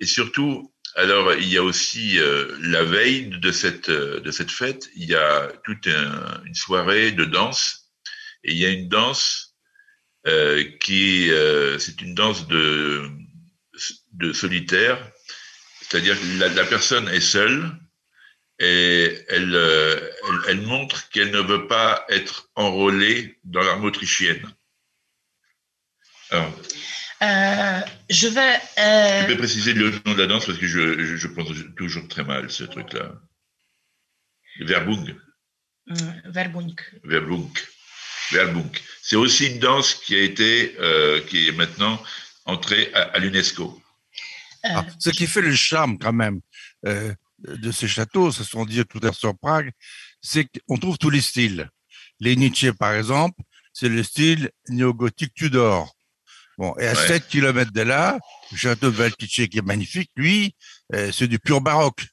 [0.00, 4.50] Et surtout, alors il y a aussi euh, la veille de cette euh, de cette
[4.50, 7.90] fête, il y a toute un- une soirée de danse
[8.44, 9.56] et il y a une danse
[10.26, 13.10] euh, qui euh, c'est une danse de
[14.32, 14.98] solitaire,
[15.80, 17.72] c'est-à-dire la, personne est seule
[18.60, 24.48] et elle, montre qu'elle ne veut pas être enrôlée dans l'armée autrichienne.
[27.22, 28.60] Euh, je vais.
[28.78, 31.56] euh, tu peux préciser le nom de la danse parce que je, je, je prononce
[31.76, 33.12] toujours très mal ce truc-là.
[34.60, 35.14] Verbung.
[36.24, 36.74] Verbund.
[37.04, 37.66] Verbunk.
[38.32, 38.82] Verbunk.
[39.02, 42.02] C'est aussi une danse qui a été, euh, qui est maintenant
[42.44, 43.80] entrée à, à l'UNESCO.
[44.64, 46.40] Euh, Ah, ce qui fait le charme quand même
[46.86, 49.70] euh, de ces châteaux, ce sont dit tout à l'heure sur Prague,
[50.20, 51.70] c'est qu'on trouve tous les styles.
[52.20, 53.40] Les Nietzsche, par exemple,
[53.72, 55.93] c'est le style néo-gothique Tudor.
[56.58, 57.06] Bon, et à Ouais.
[57.06, 58.18] 7 km de là,
[58.52, 60.54] le château de Valtice, qui est magnifique, lui,
[60.94, 62.06] euh, c'est du pur baroque.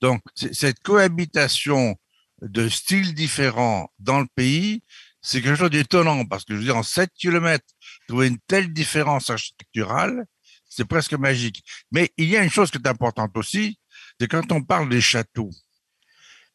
[0.00, 1.96] Donc, cette cohabitation
[2.42, 4.82] de styles différents dans le pays,
[5.22, 7.64] c'est quelque chose d'étonnant parce que je veux dire, en 7 km,
[8.06, 10.26] trouver une telle différence architecturale,
[10.68, 11.64] c'est presque magique.
[11.90, 13.78] Mais il y a une chose qui est importante aussi,
[14.20, 15.50] c'est quand on parle des châteaux,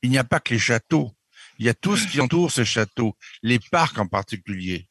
[0.03, 1.11] il n'y a pas que les châteaux,
[1.57, 4.87] il y a tout ce qui entoure ces châteaux, les parcs en particulier.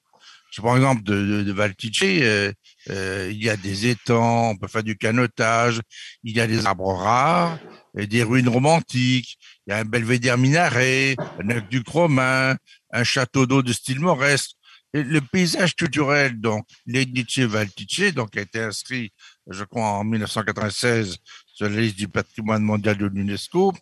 [0.61, 2.53] Je prends l'exemple de, de, Valtice, euh,
[2.91, 5.81] euh, il y a des étangs, on peut faire du canotage,
[6.23, 7.59] il y a des arbres rares,
[7.95, 12.59] des ruines romantiques, il y a un belvédère minaret, un aqueduc romain,
[12.93, 14.51] un château d'eau de style mauresque.
[14.93, 19.15] Le paysage culturel, donc, Lednice Valtice, donc, a été inscrit,
[19.47, 23.73] je crois, en 1996 sur la liste du patrimoine mondial de l'UNESCO,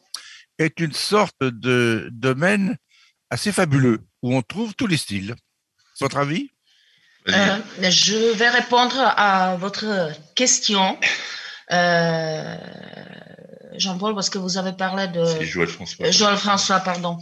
[0.58, 2.76] est une sorte de domaine
[3.30, 5.34] assez fabuleux où on trouve tous les styles.
[6.00, 6.52] Votre avis?
[7.28, 7.58] Euh,
[7.90, 10.98] je vais répondre à votre question,
[11.72, 12.56] euh,
[13.76, 16.06] Jean-Paul, parce que vous avez parlé de C'est Joël François.
[16.06, 17.18] Euh, Joël François, pardon.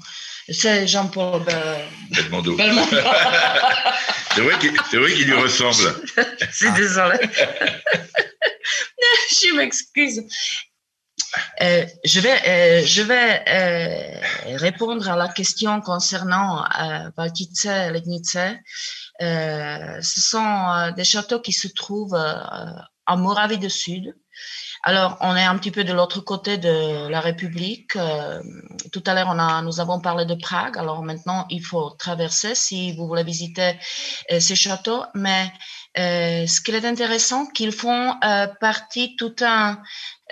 [0.48, 2.56] C'est Jean-Paul Be- Belmondo.
[2.56, 2.96] Belmondo.
[4.34, 4.42] C'est
[4.98, 5.94] vrai qu'il lui ressemble.
[6.40, 7.18] Je suis désolée.
[9.30, 10.22] je m'excuse.
[11.62, 17.66] Euh, je vais, euh, je vais euh, répondre à la question concernant euh, Valtice.
[17.66, 17.98] Euh,
[19.20, 22.34] ce sont euh, des châteaux qui se trouvent euh,
[23.06, 24.14] en Moravie du Sud.
[24.82, 27.96] Alors, on est un petit peu de l'autre côté de la République.
[27.96, 28.40] Euh,
[28.92, 30.78] tout à l'heure, on a, nous avons parlé de Prague.
[30.78, 33.78] Alors maintenant, il faut traverser si vous voulez visiter
[34.30, 35.02] euh, ces châteaux.
[35.14, 35.52] Mais
[35.98, 39.80] euh, ce qui est intéressant, qu'ils font euh, partie tout un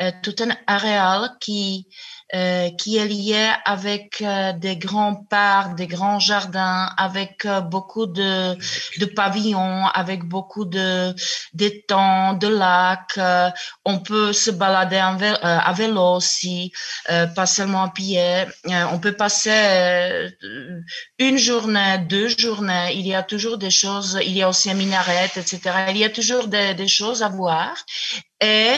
[0.00, 1.88] euh, tout un aréal qui
[2.34, 8.06] euh, qui est lié avec euh, des grands parcs, des grands jardins, avec euh, beaucoup
[8.06, 8.56] de,
[8.98, 11.14] de pavillons, avec beaucoup de
[11.52, 13.18] d'étangs, de lacs.
[13.18, 13.50] Euh,
[13.84, 16.72] on peut se balader en vé- euh, à vélo aussi,
[17.34, 18.44] pas seulement à pied.
[18.92, 20.30] On peut passer
[21.18, 22.94] une journée, deux journées.
[22.94, 24.18] Il y a toujours des choses.
[24.22, 25.86] Il y a aussi un minaret, etc.
[25.90, 27.74] Il y a toujours des, des choses à voir.
[28.40, 28.74] Et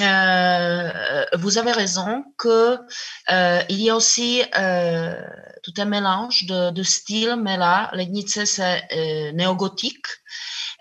[0.00, 2.76] euh, vous avez raison que
[3.30, 5.14] euh, il y a aussi euh,
[5.62, 10.06] tout un mélange de, de styles, mais là, Legnice c'est euh, néo-gothique.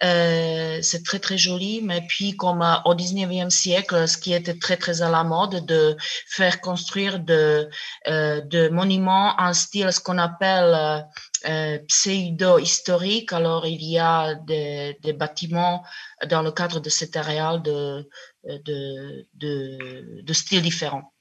[0.04, 4.78] Euh, c'est très très joli, mais puis comme au 19e siècle, ce qui était très
[4.78, 5.96] très à la mode, de
[6.28, 7.70] faire construire de,
[8.08, 11.06] de monuments en style, ce qu'on appelle
[11.46, 13.32] euh, pseudo-historique.
[13.34, 15.84] Alors il y a des, des bâtiments
[16.28, 18.10] dans le cadre de cet aréal de,
[18.46, 21.14] de, de, styles différents.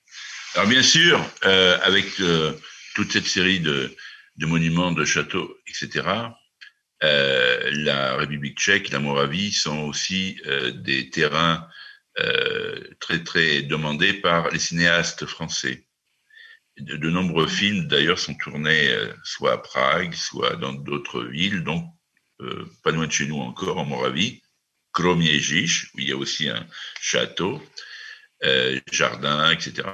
[0.54, 2.52] Alors bien sûr, euh, avec euh,
[2.94, 3.94] toute cette série de,
[4.40, 6.06] monuments, de châteaux, etc.,
[7.04, 11.68] euh, la République tchèque, la Moravie sont aussi euh, des terrains
[12.18, 15.86] euh, très très demandés par les cinéastes français.
[16.78, 21.84] De, nombreux films d'ailleurs sont tournés euh, soit à Prague, soit dans d'autres villes, donc
[22.42, 24.42] euh, pas loin de chez nous encore en Moravie,
[24.92, 26.66] Kromiejish, où il y a aussi un
[27.00, 27.62] château,
[28.44, 29.84] euh, jardin, etc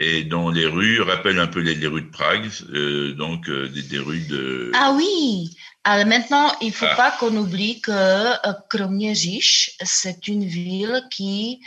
[0.00, 3.68] et dont les rues rappellent un peu les, les rues de Prague, euh, donc euh,
[3.68, 4.72] des, des, rues de.
[4.74, 5.54] Ah oui.
[5.84, 6.96] Alors maintenant, il faut ah.
[6.96, 11.60] pas qu'on oublie que euh, Kromiejish, c'est une ville qui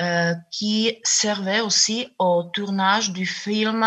[0.00, 3.84] euh, qui servait aussi au tournage du film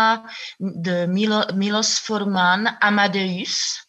[0.60, 3.85] de Milo, Milos Forman, Amadeus.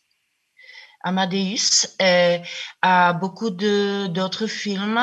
[1.08, 2.41] Amadeus et
[2.82, 5.00] à beaucoup d'autres films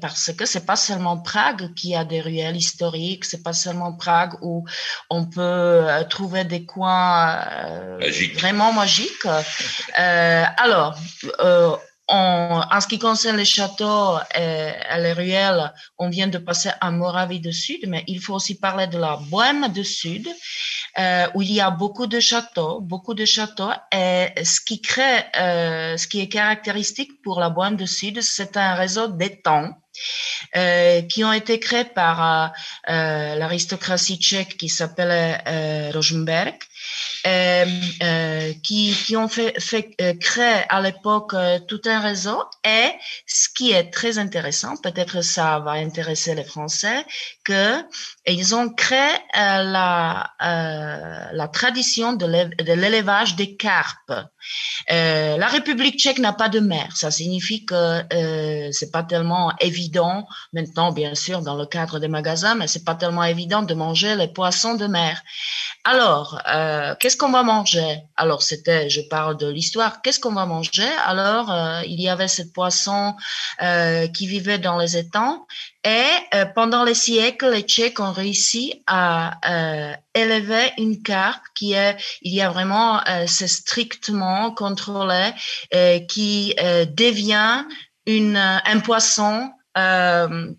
[0.00, 4.34] parce que c'est pas seulement Prague qui a des ruelles historiques, c'est pas seulement Prague
[4.42, 4.64] où
[5.10, 8.34] on peut trouver des coins euh, Magique.
[8.38, 9.26] vraiment magiques.
[9.26, 10.96] Euh, alors,
[11.40, 11.76] euh,
[12.08, 16.70] en, en, ce qui concerne les châteaux et, et, les ruelles, on vient de passer
[16.80, 20.28] à Moravie du Sud, mais il faut aussi parler de la Bohème du Sud,
[20.98, 23.72] euh, où il y a beaucoup de châteaux, beaucoup de châteaux.
[23.92, 28.56] Et ce qui crée, euh, ce qui est caractéristique pour la Bohème du Sud, c'est
[28.56, 29.74] un réseau d'étangs.
[30.56, 32.52] Euh, qui ont été créés par
[32.88, 36.56] euh, l'aristocratie tchèque qui s'appelait euh, Rosenberg,
[37.26, 41.34] euh, qui, qui, ont fait, fait créer à l'époque
[41.68, 42.42] tout un réseau.
[42.64, 42.90] Et
[43.26, 47.04] ce qui est très intéressant, peut-être ça va intéresser les Français,
[47.44, 47.82] que
[48.26, 50.30] ils ont créé la,
[51.52, 52.26] tradition de
[52.74, 54.12] l'élevage des carpes.
[54.88, 56.88] la République tchèque n'a pas de mer.
[56.96, 58.02] Ça signifie que
[58.72, 62.94] c'est pas tellement évident maintenant, bien sûr, dans le cadre des magasins, mais c'est pas
[62.94, 65.22] tellement évident de manger les poissons de mer.
[65.84, 67.98] Alors, euh, qu'est-ce qu'on va manger?
[68.16, 70.02] Alors, c'était, je parle de l'histoire.
[70.02, 70.88] Qu'est-ce qu'on va manger?
[71.04, 73.14] Alors, euh, il y avait cette poisson
[73.62, 75.46] euh, qui vivait dans les étangs
[75.84, 81.74] et euh, pendant les siècles, les Tchèques ont réussi à euh, élever une carpe qui
[81.74, 85.32] est, il y a vraiment, euh, c'est strictement contrôlé,
[86.08, 87.64] qui devient
[88.06, 89.50] une, un poisson.
[89.76, 90.56] on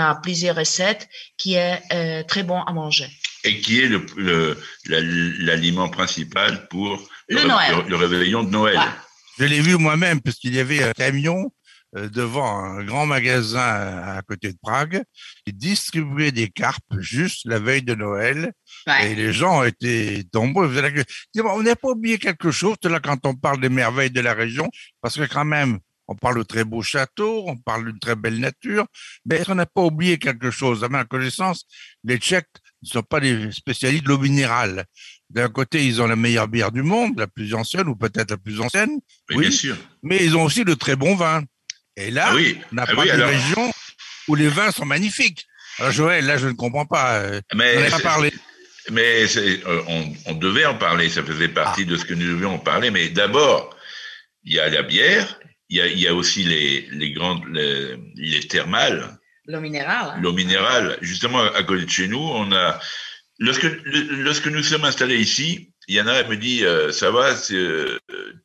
[0.00, 3.08] a plusieurs recettes qui est très bon à manger
[3.46, 7.84] et qui est l'aliment le, le, principal pour le, Noël.
[7.88, 8.76] le, réveillon de Noël.
[8.78, 8.96] Ah.
[9.38, 11.52] Je l'ai vu moi-même parce qu'il y avait un camion
[11.96, 15.02] euh, devant un grand magasin à côté de Prague
[15.44, 18.52] qui distribuait des carpes juste la veille de Noël.
[18.86, 19.12] Ouais.
[19.12, 20.72] Et les gens étaient nombreux.
[21.44, 24.68] On n'a pas oublié quelque chose là quand on parle des merveilles de la région,
[25.00, 25.78] parce que quand même,
[26.08, 28.86] on parle de très beaux châteaux, on parle d'une très belle nature,
[29.24, 30.84] mais on n'a pas oublié quelque chose?
[30.84, 31.66] À ma connaissance,
[32.04, 32.46] les Tchèques
[32.88, 34.84] ne sont pas des spécialistes de l'eau minérale.
[35.30, 38.36] D'un côté, ils ont la meilleure bière du monde, la plus ancienne ou peut-être la
[38.36, 39.00] plus ancienne.
[39.30, 39.76] Oui, oui, bien sûr.
[40.02, 41.42] Mais ils ont aussi de très bons vins.
[41.96, 42.58] Et là, ah oui.
[42.72, 43.28] on n'a ah pas oui, de alors...
[43.28, 43.72] région
[44.28, 45.46] où les vins sont magnifiques.
[45.78, 47.22] Alors Joël, là, je ne comprends pas.
[47.54, 48.32] Mais on pas parlé.
[48.90, 51.90] Mais euh, on, on, devait en parler, ça faisait partie ah.
[51.90, 52.90] de ce que nous devions en parler.
[52.90, 53.76] Mais d'abord,
[54.44, 57.42] il y a la bière, il y a, il y a aussi les, les grandes,
[57.52, 59.15] les, les thermales,
[59.46, 60.20] L'eau minérale.
[60.20, 62.80] L'eau minérale, justement à côté de chez nous, on a.
[63.38, 67.98] Lorsque, lorsque nous sommes installés ici, Yana elle me dit euh, ça va, euh,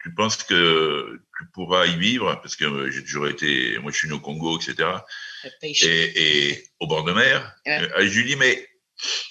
[0.03, 2.39] tu penses que tu pourras y vivre?
[2.41, 4.89] Parce que euh, j'ai toujours été, moi je suis né au Congo, etc.
[5.63, 7.55] Et, et, au bord de mer.
[7.65, 7.89] Ouais.
[7.99, 8.67] je lui dis mais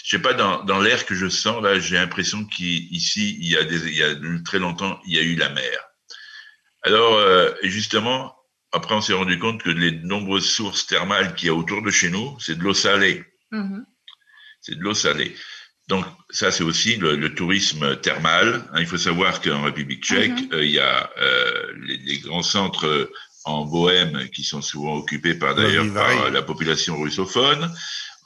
[0.05, 3.57] je sais pas dans, dans l'air que je sens là, j'ai l'impression qu'ici il y
[3.57, 4.15] a des, il y a
[4.45, 5.79] très longtemps il y a eu la mer.
[6.83, 7.21] Alors
[7.63, 8.35] justement
[8.73, 11.91] après on s'est rendu compte que les nombreuses sources thermales qu'il y a autour de
[11.91, 13.25] chez nous, c'est de l'eau salée.
[13.53, 13.85] -hmm.
[14.61, 15.35] C'est de l'eau salée.
[15.89, 18.49] Donc ça, c'est aussi le, le, tourisme thermal.
[18.73, 20.55] Hein, il faut savoir qu'en République tchèque, -hmm.
[20.55, 23.11] euh, il y a euh, les, les, grands centres
[23.45, 27.63] en Bohème qui sont souvent occupés par d'ailleurs par la population russophone.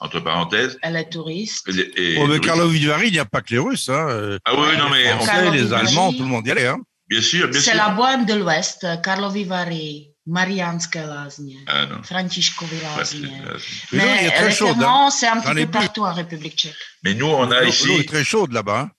[0.05, 0.77] Entre parenthèses.
[0.81, 1.69] Elle est touriste.
[1.69, 3.87] Et, et oh, mais Carlo Vivari, il n'y a pas que les Russes.
[3.87, 4.37] Hein.
[4.43, 6.67] Ah oui, non mais on sait, les Allemands, tout le monde y allait.
[6.67, 6.79] Hein.
[7.07, 7.71] Bien sûr, bien sûr.
[7.71, 10.14] C'est la Bohème de l'Ouest, Carlo Vivari.
[10.27, 12.01] Marianské lázně, ah, no.
[12.01, 13.45] Františkovy lázně.
[13.91, 14.75] Mais, il est très chaud.
[14.81, 15.11] Hein.
[15.11, 16.75] c'est un petit peu partout en République tchèque.
[17.03, 17.87] Mais nous, on a ici.
[17.87, 18.79] L'eau est très chaude là-bas.
[18.79, 18.91] Hein.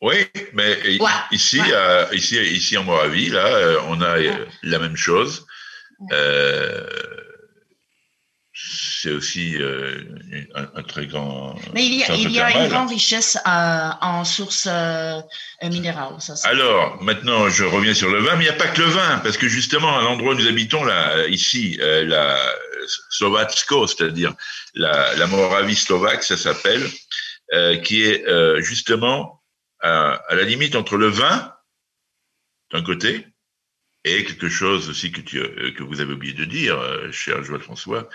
[0.00, 1.72] Oui, mais ouais, ici, ouais.
[1.72, 4.48] Euh, ici, ici en Moravie, là, euh, on a ouais.
[4.62, 5.46] la même chose.
[6.12, 6.86] Euh,
[8.56, 10.00] c'est aussi euh,
[10.54, 11.56] un, un, très grand.
[11.74, 15.20] Mais il y a, il y a une grande richesse euh, en sources euh,
[15.64, 16.20] minérales.
[16.20, 18.86] Ça, Alors, maintenant, je reviens sur le vin, mais il n'y a pas que le
[18.86, 22.38] vin, parce que justement, à l'endroit où nous habitons, là, ici, euh, la
[23.10, 24.34] Slovatsko, c'est-à-dire
[24.74, 26.88] la, la, Moravie slovaque, ça s'appelle,
[27.52, 29.42] euh, qui est euh, justement
[29.80, 31.52] à, à, la limite entre le vin,
[32.72, 33.26] d'un côté,
[34.04, 36.78] et quelque chose aussi que, tu, que vous avez oublié de dire,
[37.10, 38.08] cher Joël François,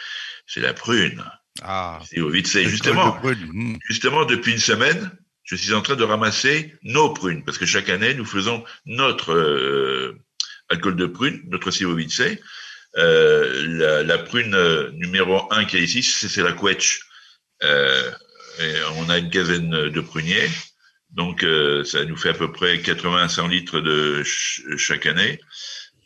[0.45, 1.23] c'est la prune.
[1.61, 3.19] Ah, c'est au vite justement.
[3.23, 3.77] Mmh.
[3.87, 5.11] Justement, depuis une semaine,
[5.43, 9.33] je suis en train de ramasser nos prunes parce que chaque année, nous faisons notre
[9.33, 10.19] euh,
[10.69, 12.21] alcool de prune, notre Sivovice.
[12.97, 17.01] Euh, la, la, prune euh, numéro un qui est ici, c'est la quetch.
[17.63, 18.11] Euh,
[18.97, 20.49] on a une quinzaine de pruniers.
[21.11, 25.05] Donc, euh, ça nous fait à peu près 80 à 100 litres de ch chaque
[25.05, 25.39] année.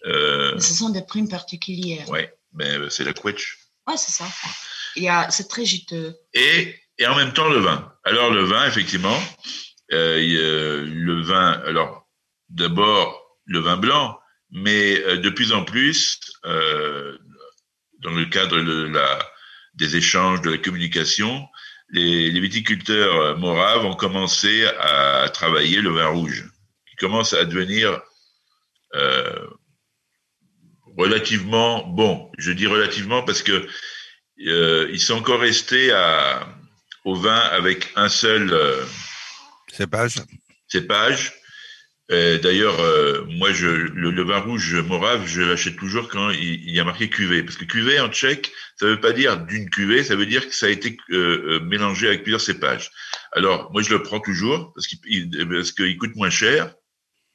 [0.05, 2.05] Euh, ce sont des prunes particulières.
[2.09, 2.21] Oui,
[2.53, 3.57] mais c'est la quetch.
[3.87, 4.25] Ouais, c'est ça.
[5.29, 6.15] C'est très juteux.
[6.33, 7.91] Et, et en même temps, le vin.
[8.03, 9.21] Alors, le vin, effectivement,
[9.91, 12.07] euh, le vin, alors,
[12.49, 14.17] d'abord, le vin blanc,
[14.51, 19.19] mais de plus en plus, dans le cadre de la,
[19.73, 21.45] des échanges, de la communication,
[21.93, 26.45] les, les viticulteurs moraves ont commencé à travailler le vin rouge,
[26.89, 28.01] qui commence à devenir
[28.95, 29.47] euh,
[30.97, 32.31] relativement bon.
[32.37, 33.67] Je dis relativement parce que
[34.47, 36.47] euh, ils sont encore restés à,
[37.05, 38.83] au vin avec un seul euh,
[39.71, 40.15] cépage.
[40.67, 41.33] cépage.
[42.13, 46.75] D'ailleurs, euh, moi, je, le, le, vin rouge morave, je l'achète toujours quand il, il,
[46.75, 47.43] y a marqué cuvée.
[47.43, 50.53] Parce que cuvée en tchèque, ça veut pas dire d'une cuvée, ça veut dire que
[50.53, 52.91] ça a été euh, mélangé avec plusieurs cépages.
[53.31, 56.73] Alors, moi, je le prends toujours parce qu'il qu'il coûte moins cher,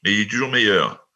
[0.04, 1.08] mais il est toujours meilleur.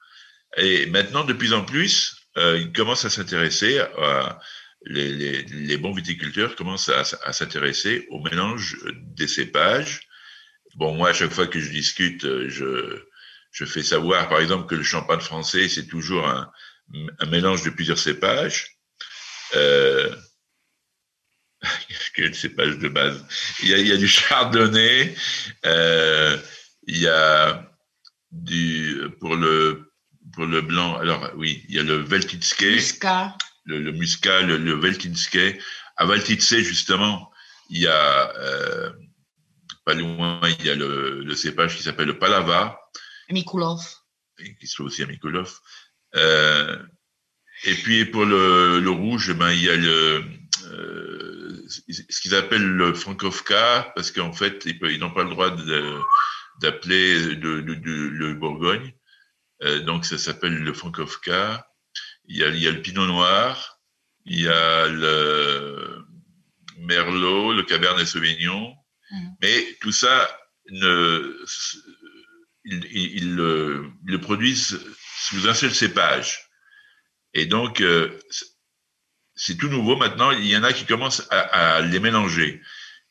[0.56, 4.40] Et maintenant, de plus en plus, euh, ils commencent à s'intéresser à
[4.84, 8.76] les, les, les, bons viticulteurs commencent à s'intéresser au mélange
[9.16, 10.00] des cépages.
[10.74, 13.04] Bon, moi, à chaque fois que je discute, je,
[13.52, 16.50] je fais savoir, par exemple, que le champagne français, c'est toujours un,
[17.18, 18.78] un, mélange de plusieurs cépages.
[19.54, 20.14] Euh,
[22.14, 23.24] quel cépage de base?
[23.62, 25.14] Il y, a, il y a du chardonnay,
[25.66, 26.36] euh,
[26.86, 27.70] il y a
[28.30, 29.92] du pour le
[30.32, 30.96] pour le blanc.
[30.96, 32.62] Alors oui, il y a le Veltitske.
[32.62, 35.58] Muscat le, le muscat, le, le.
[35.96, 37.30] À Valtice, justement,
[37.68, 38.90] il y a, euh,
[39.84, 42.78] pas loin, il y a le, le cépage qui s'appelle le Palava.
[43.32, 43.80] Mikulov.
[44.38, 45.58] Qui aussi à Mikulov.
[46.14, 46.78] Euh,
[47.64, 50.24] et puis pour le, le rouge, ben, il y a le,
[50.66, 55.50] euh, ce qu'ils appellent le Frankovka, parce qu'en fait, ils, n'ont pas le droit
[56.60, 58.92] d'appeler le Bourgogne.
[59.62, 61.66] Euh, donc ça s'appelle le Frankovka.
[62.26, 63.80] Il y, a, il y a le Pinot Noir,
[64.24, 66.04] il y a le
[66.78, 68.74] Merlot, le Cabernet Sauvignon,
[69.10, 69.28] mmh.
[69.40, 70.28] mais tout ça,
[70.70, 71.44] ne,
[72.64, 74.80] ils, ils, ils, le, ils, le, produisent
[75.16, 76.48] sous un seul cépage.
[77.34, 78.10] Et donc, euh,
[79.34, 80.30] c'est tout nouveau maintenant.
[80.30, 82.60] Il y en a qui commencent à, à les mélanger.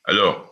[0.06, 0.52] Alors,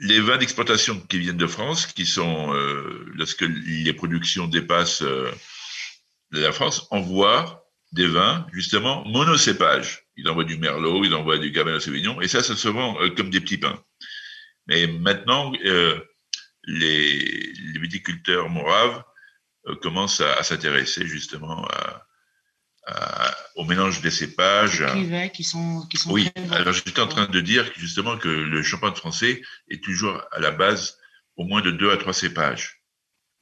[0.00, 5.30] les vins d'exportation qui viennent de France, qui sont, euh, lorsque les productions dépassent euh,
[6.30, 10.06] la France envoie des vins, justement, monocépages.
[10.16, 13.10] Ils envoient du Merlot, ils envoient du Cabernet Sauvignon, et ça, ça se vend euh,
[13.10, 13.82] comme des petits pains.
[14.66, 15.98] Mais maintenant, euh,
[16.64, 19.02] les, les, viticulteurs moraves
[19.66, 22.06] euh, commencent à, à s'intéresser justement à,
[22.86, 24.84] à, au mélange des cépages.
[24.92, 28.62] Cuvées qui sont, qui sont Oui, alors j'étais en train de dire justement que le
[28.62, 30.98] champagne français est toujours à la base
[31.36, 32.82] au moins de deux à trois cépages,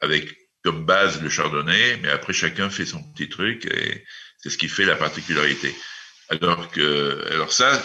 [0.01, 4.05] avec comme base le chardonnay, mais après chacun fait son petit truc et
[4.39, 5.75] c'est ce qui fait la particularité.
[6.29, 7.83] Alors que, alors ça,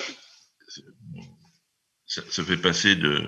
[2.05, 3.25] ça, ça fait passer de,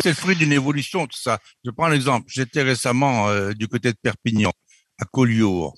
[0.00, 1.38] C'est le fruit d'une évolution, tout ça.
[1.64, 2.26] Je prends l'exemple.
[2.28, 4.52] J'étais récemment euh, du côté de Perpignan,
[5.00, 5.74] à Collioure.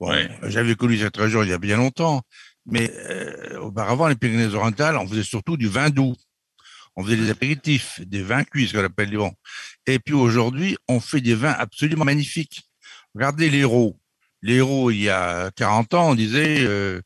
[0.00, 0.28] Bon, Ouais.
[0.44, 2.22] J'avais connu cette région il y a bien longtemps,
[2.66, 6.14] mais euh, auparavant, les Pyrénées-Orientales, on faisait surtout du vin doux.
[6.96, 9.32] On faisait des apéritifs, des vins cuits, ce qu'on appelle les bons.
[9.86, 12.62] Et puis aujourd'hui, on fait des vins absolument magnifiques.
[13.14, 13.98] Regardez l'héros.
[14.42, 17.00] L'héros, il y a 40 ans, on disait euh,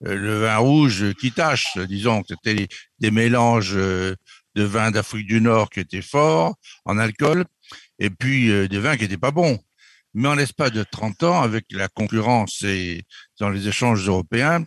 [0.00, 2.68] le vin rouge qui tâche, disons que c'était
[2.98, 4.14] des- mélanges euh,
[4.54, 7.44] de vins d'Afrique du Nord qui étaient forts en alcool,
[7.98, 9.58] et puis euh, des vins qui n'étaient pas bons.
[10.14, 13.04] Mais en l'espace de 30 ans, avec la concurrence et
[13.38, 14.64] dans les échanges européens,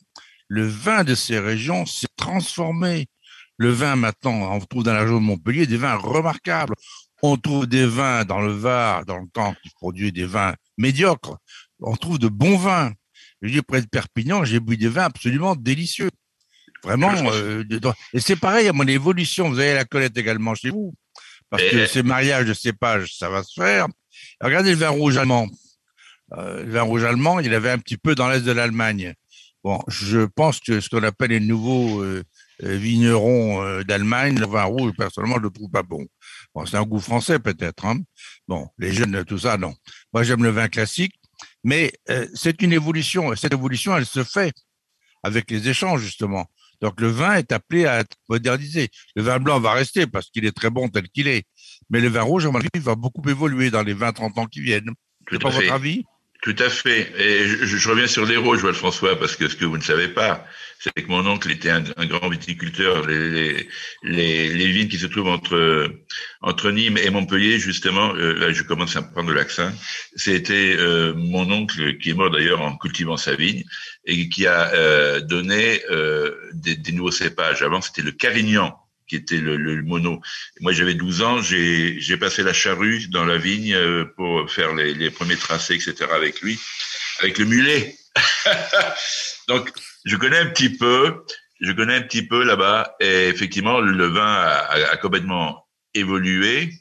[0.47, 3.07] le vin de ces régions s'est transformé.
[3.57, 6.75] Le vin, maintenant, on trouve dans la région de Montpellier des vins remarquables.
[7.21, 11.37] On trouve des vins dans le Var, dans le temps, qui produit des vins médiocres.
[11.81, 12.93] On trouve de bons vins.
[13.41, 16.09] Je dis, près de Perpignan, j'ai bu des vins absolument délicieux.
[16.83, 17.11] Vraiment.
[17.33, 17.63] euh,
[18.13, 19.49] et c'est pareil à mon évolution.
[19.49, 20.93] Vous allez la connaître également chez vous.
[21.49, 23.87] Parce que ces mariages de cépages, ça va se faire.
[24.41, 25.47] Regardez le vin rouge allemand.
[26.37, 29.13] Euh, le vin rouge allemand, il avait un petit peu dans l'est de l'Allemagne.
[29.63, 32.23] Bon, je pense que ce qu'on appelle les nouveaux euh,
[32.63, 36.05] euh, vignerons d'Allemagne, le vin rouge, personnellement, je le trouve pas bon.
[36.53, 37.85] Bon, c'est un goût français peut-être.
[37.85, 37.99] Hein.
[38.47, 39.73] Bon, les jeunes, tout ça, non.
[40.13, 41.18] Moi, j'aime le vin classique,
[41.63, 43.33] mais euh, c'est une évolution.
[43.33, 44.53] et Cette évolution, elle se fait
[45.23, 46.45] avec les échanges justement.
[46.81, 48.89] Donc le vin est appelé à être modernisé.
[49.15, 51.43] Le vin blanc va rester parce qu'il est très bon tel qu'il est.
[51.89, 54.61] Mais le vin rouge, à mon avis, va beaucoup évoluer dans les 20-30 ans qui
[54.61, 54.91] viennent.
[55.29, 55.63] C'est pas fait.
[55.63, 56.05] votre avis?
[56.41, 57.11] Tout à fait.
[57.19, 60.07] Et je, je reviens sur l'héros, Joël François, parce que ce que vous ne savez
[60.07, 60.45] pas,
[60.79, 63.05] c'est que mon oncle était un, un grand viticulteur.
[63.05, 63.67] Les, les,
[64.03, 65.91] les, les vignes qui se trouvent entre,
[66.39, 69.69] entre Nîmes et Montpellier, justement, euh, là je commence à prendre l'accent,
[70.15, 73.65] c'était euh, mon oncle qui est mort d'ailleurs en cultivant sa vigne
[74.05, 77.63] et qui a euh, donné euh, des, des nouveaux cépages.
[77.63, 78.79] Avant, c'était le Carignan
[79.09, 80.21] qui était le, le mono.
[80.61, 84.93] Moi, j'avais 12 ans, j'ai passé la charrue dans la vigne euh, pour faire les,
[84.93, 86.09] les premiers tracés, etc.
[86.11, 86.59] avec lui,
[87.19, 87.97] avec le mulet.
[89.47, 89.71] Donc,
[90.05, 91.23] je connais un petit peu,
[91.59, 96.71] je connais un petit peu là-bas, et effectivement, le vin a, a- complètement évolué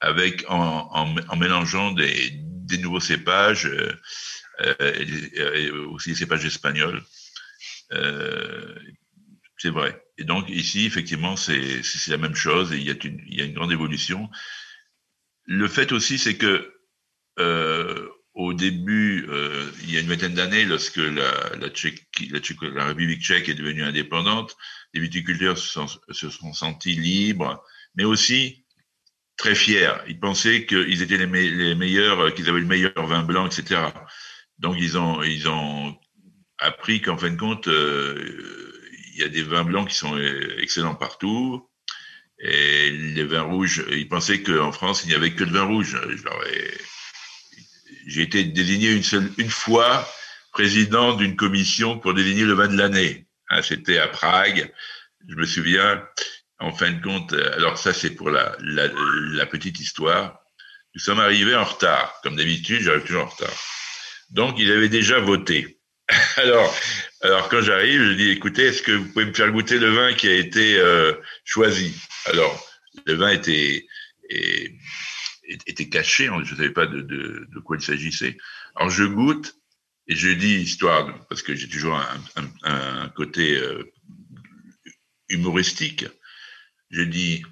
[0.00, 3.92] avec en, en, mélangeant des, des nouveaux cépages, euh,
[4.62, 7.02] euh, et aussi des cépages espagnols.
[7.92, 8.74] Euh,
[9.58, 10.02] c'est vrai.
[10.18, 13.42] Et donc ici, effectivement, c'est la même chose et il y a une, il y
[13.42, 14.28] a une grande évolution.
[15.44, 16.72] Le fait aussi, c'est que
[17.38, 22.84] euh, au début, euh, il y a une vingtaine d'années, lorsque la, la, la, la
[22.84, 24.56] République tchèque est devenue indépendante,
[24.92, 27.62] les viticulteurs se sont, se sont sentis libres,
[27.94, 28.66] mais aussi
[29.36, 29.92] très fiers.
[30.08, 33.80] Ils pensaient qu'ils étaient les, les meilleurs, qu'ils avaient le meilleur vin blanc, etc.
[34.58, 35.96] Donc ils ont, ils ont
[36.58, 38.65] appris qu'en fin de compte, euh,
[39.16, 41.66] il y a des vins blancs qui sont euh, excellents partout.
[42.38, 45.98] Et les vins rouges, ils pensaient qu'en France, il n'y avait que de vin rouge.
[48.06, 50.06] J'ai été désigné une seule, une fois
[50.52, 53.26] président d'une commission pour désigner le vin de l'année.
[53.48, 54.70] Hein, C'était à Prague.
[55.26, 56.06] Je me souviens,
[56.58, 60.38] en fin de compte, euh, alors ça c'est pour la, la, la petite histoire.
[60.94, 62.20] Nous sommes arrivés en retard.
[62.22, 63.54] Comme d'habitude, j'arrive toujours en retard.
[64.30, 65.75] Donc, il avait déjà voté.
[66.36, 66.74] Alors,
[67.22, 70.14] alors quand j'arrive, je dis, écoutez, est-ce que vous pouvez me faire goûter le vin
[70.14, 71.12] qui a été euh,
[71.44, 71.94] choisi?
[72.26, 72.64] Alors,
[73.06, 73.86] le vin était,
[75.66, 78.36] était caché, je ne savais pas de, de, de quoi il s'agissait.
[78.74, 79.54] Alors, je goûte
[80.08, 83.82] et je dis, histoire, parce que j'ai toujours un, un, un côté euh,
[85.28, 86.06] humoristique,
[86.90, 87.44] je dis,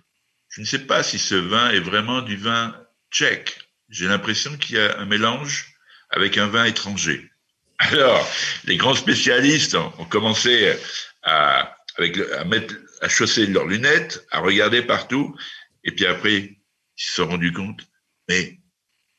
[0.48, 2.76] je ne sais pas si ce vin est vraiment du vin
[3.11, 3.59] tchèque.
[3.88, 5.74] J'ai l'impression qu'il y a un mélange
[6.11, 7.30] avec un vin étranger.
[7.79, 8.29] Alors,
[8.64, 10.75] les grands spécialistes ont commencé
[11.22, 15.37] à, avec à mettre, à chausser leurs lunettes, à regarder partout,
[15.83, 16.59] et puis après, ils
[16.97, 17.81] se sont rendus compte,
[18.29, 18.59] mais,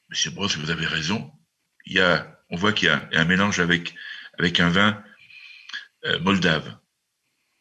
[0.09, 1.31] Monsieur Brosse, vous avez raison,
[1.85, 3.93] il y a, on voit qu'il y a un mélange avec,
[4.39, 5.03] avec un vin
[6.05, 6.77] euh, moldave.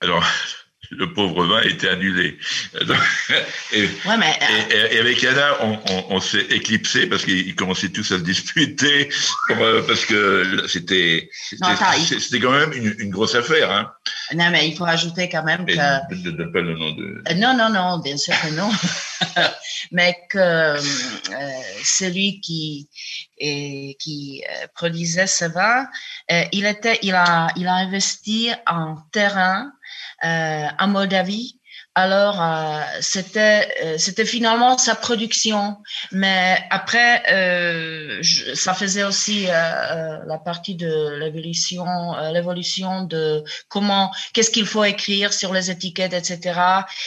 [0.00, 0.24] Alors,
[0.90, 2.38] le pauvre vin était annulé.
[3.72, 4.38] Et, Ouais, mais
[4.70, 9.08] et, avec Yana, on, on, on s'est éclipsé parce qu'ils commençaient tous à se disputer
[9.48, 13.70] pour, euh, parce que c'était c'était quand même une, une grosse affaire.
[13.70, 13.92] Hein.
[14.34, 15.80] non, mais il faut ajouter quand même Et que
[16.10, 17.22] je ne donne pas le nom de.
[17.28, 18.70] Euh, Non, non, non, bien sûr que non.
[19.92, 20.80] mais que euh,
[21.82, 22.88] celui qui,
[23.38, 24.42] qui
[24.74, 25.86] produisait ce vin,
[26.52, 29.72] il, était, il, a, il a investi en terrain
[30.22, 31.58] en Moldavie
[31.96, 35.76] alors, euh, c'était euh, c'était finalement sa production,
[36.10, 38.20] mais après, euh,
[38.54, 41.86] ça faisait aussi la partie de l'évolution,
[42.32, 46.60] l'évolution de comment, qu'est-ce qu'il faut écrire sur les étiquettes, etc.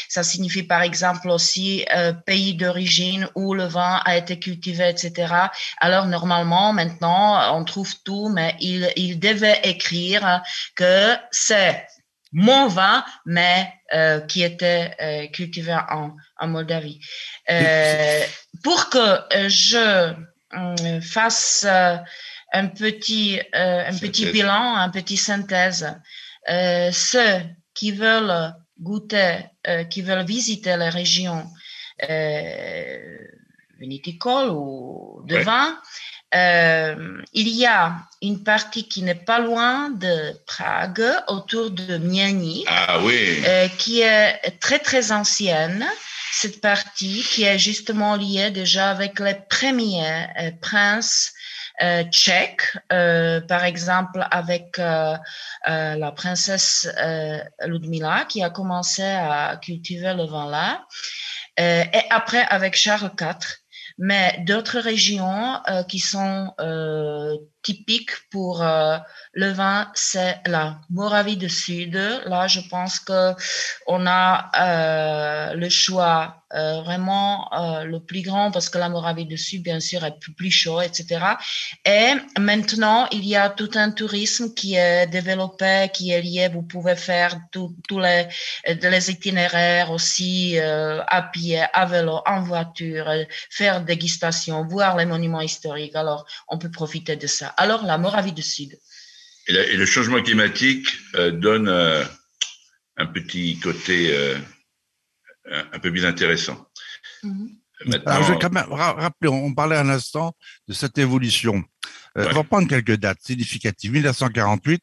[0.08, 1.86] Ça signifie par exemple aussi
[2.26, 5.34] pays d'origine où le vin a été cultivé, etc.
[5.82, 10.42] Alors normalement, maintenant, on trouve tout, mais il il devait écrire
[10.76, 11.86] que c'est
[12.32, 17.00] mon vin, mais euh, qui était euh, cultivé en, en Moldavie.
[17.50, 18.24] Euh,
[18.64, 20.14] pour que je
[21.02, 21.66] fasse
[22.54, 25.94] un petit, un petit bilan, un petit synthèse,
[26.48, 27.42] ceux
[27.74, 29.40] qui veulent goûter,
[29.90, 31.46] qui veulent visiter les régions
[33.80, 35.78] vinicoles ou de vin,
[36.36, 42.66] euh, il y a une partie qui n'est pas loin de Prague, autour de Miani,
[42.68, 43.42] ah, oui.
[43.46, 45.86] euh, qui est très très ancienne.
[46.34, 51.32] Cette partie qui est justement liée déjà avec les premiers euh, princes
[51.82, 55.16] euh, tchèques, euh, par exemple avec euh,
[55.66, 56.90] la princesse
[57.64, 60.84] Ludmila qui a commencé à cultiver le vin là,
[61.58, 63.38] et après avec Charles IV
[63.98, 66.54] mais d'autres régions euh, qui sont
[67.68, 68.98] euh, typiques pour euh,
[69.34, 71.96] le vin, c'est la Moravie du Sud.
[72.26, 73.34] Là, je pense que
[73.88, 77.50] on a le choix vraiment
[77.84, 80.82] le plus grand parce que la Moravie du Sud, bien sûr, est plus, plus chaud,
[80.82, 81.06] etc.
[81.86, 86.50] Et maintenant, il y a tout un tourisme qui est développé, qui est lié.
[86.52, 88.28] Vous pouvez faire tous les,
[88.66, 93.12] les itinéraires aussi à pied, à vélo, en voiture,
[93.50, 95.96] faire dégustation, voir les monuments historiques.
[95.96, 97.54] Alors, on peut profiter de ça.
[97.58, 98.80] Alors, la Moravie du Sud.
[99.48, 102.04] Et, le changement climatique euh, donne euh,
[102.98, 104.38] un petit côté euh,
[105.52, 106.68] un, peu plus intéressant.
[107.24, 107.50] Mhm.
[108.06, 110.36] Alors, je vais quand même rappeler, on parlait un instant
[110.68, 111.64] de cette évolution.
[112.16, 113.92] On va prendre quelques dates significatives.
[113.92, 114.82] 1948,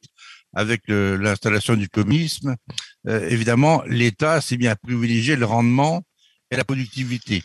[0.54, 2.54] avec l'installation du communisme,
[3.04, 6.04] évidemment, l'État s'est bien privilégié le rendement
[6.52, 7.42] et la productivité.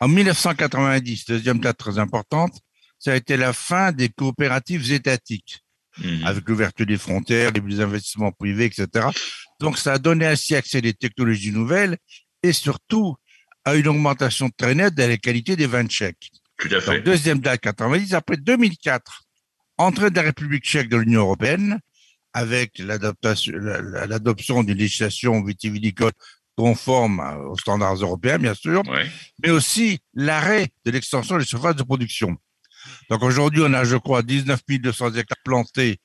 [0.00, 2.60] En 1990, deuxième date très importante,
[3.02, 5.58] ça a été la fin des coopératives étatiques,
[5.98, 6.24] mmh.
[6.24, 9.08] avec l'ouverture des frontières, les investissements privés, etc.
[9.58, 11.98] Donc, ça a donné ainsi accès à des technologies nouvelles
[12.44, 13.16] et surtout
[13.64, 16.30] à une augmentation très nette de la qualité des vins tchèques.
[16.58, 17.00] Tout à fait.
[17.00, 19.24] deuxième date 90, après 2004,
[19.78, 21.80] entrée de la République tchèque de l'Union européenne,
[22.32, 26.12] avec l'adoption d'une législation vitivinicole
[26.56, 27.18] conforme
[27.50, 28.82] aux standards européens, bien sûr,
[29.42, 32.36] mais aussi l'arrêt de l'extension des surfaces de production.
[33.12, 36.00] Donc aujourd'hui, on a, je crois, 19 200 hectares plantés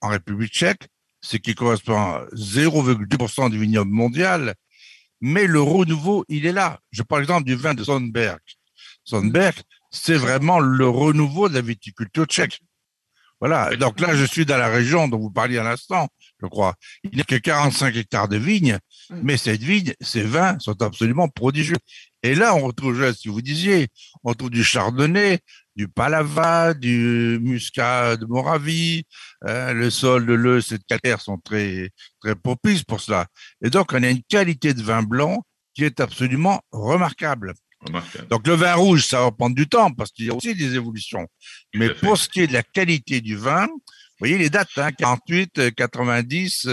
[0.00, 0.88] en République tchèque,
[1.20, 4.56] ce qui correspond à 0,2% du vignoble mondial.
[5.20, 6.80] Mais le renouveau, il est là.
[6.90, 8.40] Je prends l'exemple du vin de Sonnenberg.
[9.04, 9.54] Sonnenberg,
[9.92, 12.58] c'est vraiment le renouveau de la viticulture tchèque.
[13.38, 13.76] Voilà.
[13.76, 16.08] Donc là, je suis dans la région dont vous parliez à l'instant,
[16.40, 16.74] je crois.
[17.04, 18.78] Il n'y a que 45 hectares de vignes,
[19.10, 19.20] mm.
[19.22, 21.78] mais cette vigne, ces vins sont absolument prodigieux.
[22.24, 23.88] Et là, on retrouve, si vous disiez,
[24.22, 25.40] on retrouve du chardonnay,
[25.76, 29.04] du palava, du muscat de Moravie.
[29.42, 33.26] Hein, le sol de l'Eus et de Calcaire sont très, très propices pour cela.
[33.64, 35.44] Et donc, on a une qualité de vin blanc
[35.74, 37.54] qui est absolument remarquable.
[38.30, 40.74] Donc le vin rouge, ça va prendre du temps parce qu'il y a aussi des
[40.76, 41.26] évolutions.
[41.74, 44.92] Mais pour ce qui est de la qualité du vin, vous voyez les dates, hein,
[44.92, 46.68] 48, 90,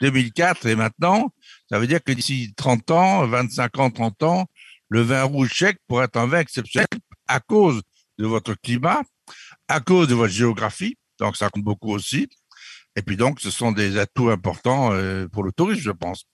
[0.00, 1.32] 2004 et maintenant,
[1.68, 4.46] ça veut dire que d'ici 30 ans, 25 ans, 30 ans,
[4.88, 6.86] le vin rouge tchèque pourrait être un vin exceptionnel
[7.26, 7.82] à cause
[8.18, 9.02] de votre climat,
[9.68, 12.28] à cause de votre géographie, donc ça compte beaucoup aussi.
[12.96, 16.24] Et puis donc, ce sont des atouts importants euh, pour le tourisme, je pense.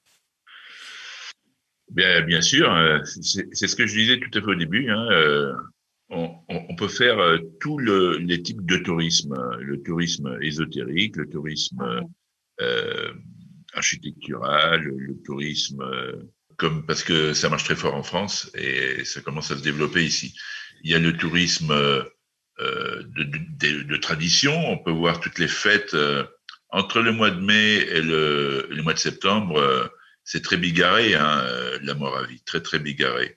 [1.90, 4.90] Bien, bien sûr, euh, c'est ce que je disais tout à fait au début.
[4.90, 5.52] Hein, euh,
[6.08, 7.18] on, peut faire
[7.60, 12.02] tous le, les types de tourisme, le tourisme ésotérique, le tourisme
[13.74, 15.82] architectural, le tourisme
[16.56, 20.04] comme parce que ça marche très fort en France et ça commence à se développer
[20.04, 20.34] ici.
[20.84, 22.04] Il y a le tourisme euh,
[22.60, 24.54] de, de, de, tradition.
[24.70, 25.96] On peut voir toutes les fêtes
[26.70, 29.90] entre le mois de mai et le, le mois de septembre
[30.24, 33.36] c'est très bigarré, hein, euh, la Moravie, très très bigarré.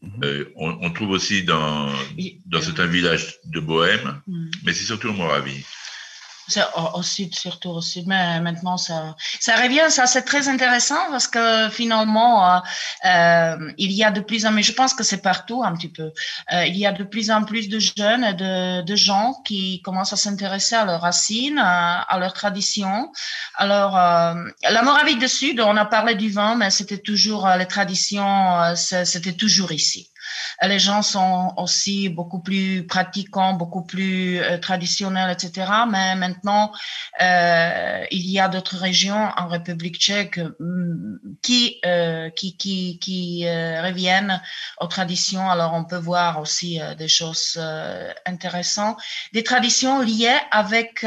[0.00, 0.20] Mhm.
[0.24, 1.92] Euh, on, on, trouve aussi dans,
[2.46, 4.50] dans certains villages de Bohème, mhm.
[4.64, 5.64] mais c'est surtout en Moravie.
[6.94, 9.90] Au, sud, surtout au sud, mais maintenant ça, ça revient.
[9.90, 12.58] Ça, c'est très intéressant parce que finalement, euh,
[13.04, 15.88] euh, il y a de plus en plus, je pense que c'est partout un petit
[15.88, 16.12] peu,
[16.52, 19.80] euh, il y a de plus en plus de jeunes et de, de gens qui
[19.82, 23.12] commencent à s'intéresser à leurs racines, à, à leurs traditions.
[23.54, 24.34] Alors, euh,
[24.68, 29.34] la Moravie du Sud, on a parlé du vin, mais c'était toujours les traditions, c'était
[29.34, 30.11] toujours ici.
[30.62, 35.70] Les gens sont aussi beaucoup plus pratiquants, beaucoup plus euh, traditionnels, etc.
[35.90, 36.72] Mais maintenant,
[37.20, 43.46] euh, il y a d'autres régions en République tchèque mm, qui euh, qui qui, qui
[43.46, 44.40] euh, reviennent
[44.80, 45.48] aux traditions.
[45.50, 47.60] Alors, on peut voir aussi euh, des choses
[48.26, 48.98] intéressantes,
[49.32, 51.04] des traditions liées avec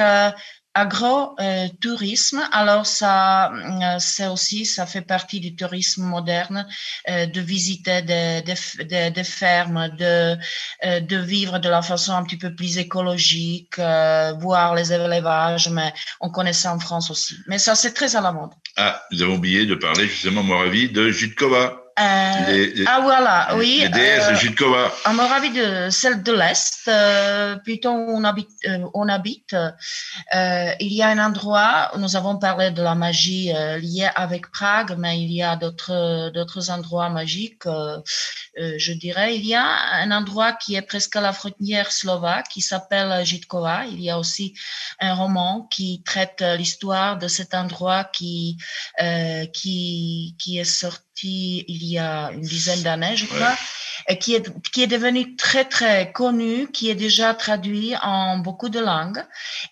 [0.75, 2.43] agro-tourisme.
[2.51, 6.67] Alors ça, euh, c'est aussi, ça fait partie du tourisme moderne,
[7.09, 10.37] euh, de visiter des, des, des, fermes, de,
[10.85, 15.93] euh, de vivre de la façon un petit peu plus écologique, voir les élevages, mais
[16.19, 17.35] on connaît ça en France aussi.
[17.47, 18.51] Mais ça, c'est très à la mode.
[18.75, 21.84] Ah, nous avons oublié de parler justement, Moravie, de Jutkova.
[21.97, 23.79] Euh, ah voilà, oui.
[23.83, 25.07] Les déesses de.
[25.07, 30.91] En Moravie, de celle de l'Est, euh, plutôt on habite, euh, on habite euh, il
[30.91, 35.21] y a un endroit, nous avons parlé de la magie euh, liée avec Prague, mais
[35.21, 37.63] il y a d'autres d'autres endroits magiques,
[38.57, 39.37] je dirais.
[39.37, 43.85] Il y a un endroit qui est presque à la frontière slovaque, qui s'appelle Jitkova.
[43.85, 44.53] Il y a aussi
[44.99, 48.57] un roman qui traite l'histoire de cet endroit qui
[49.53, 53.55] qui qui est sorti il y a une dizaine d'années, je crois,
[54.07, 58.69] et qui est, qui est devenu très, très connu, qui est déjà traduit en beaucoup
[58.69, 59.23] de langues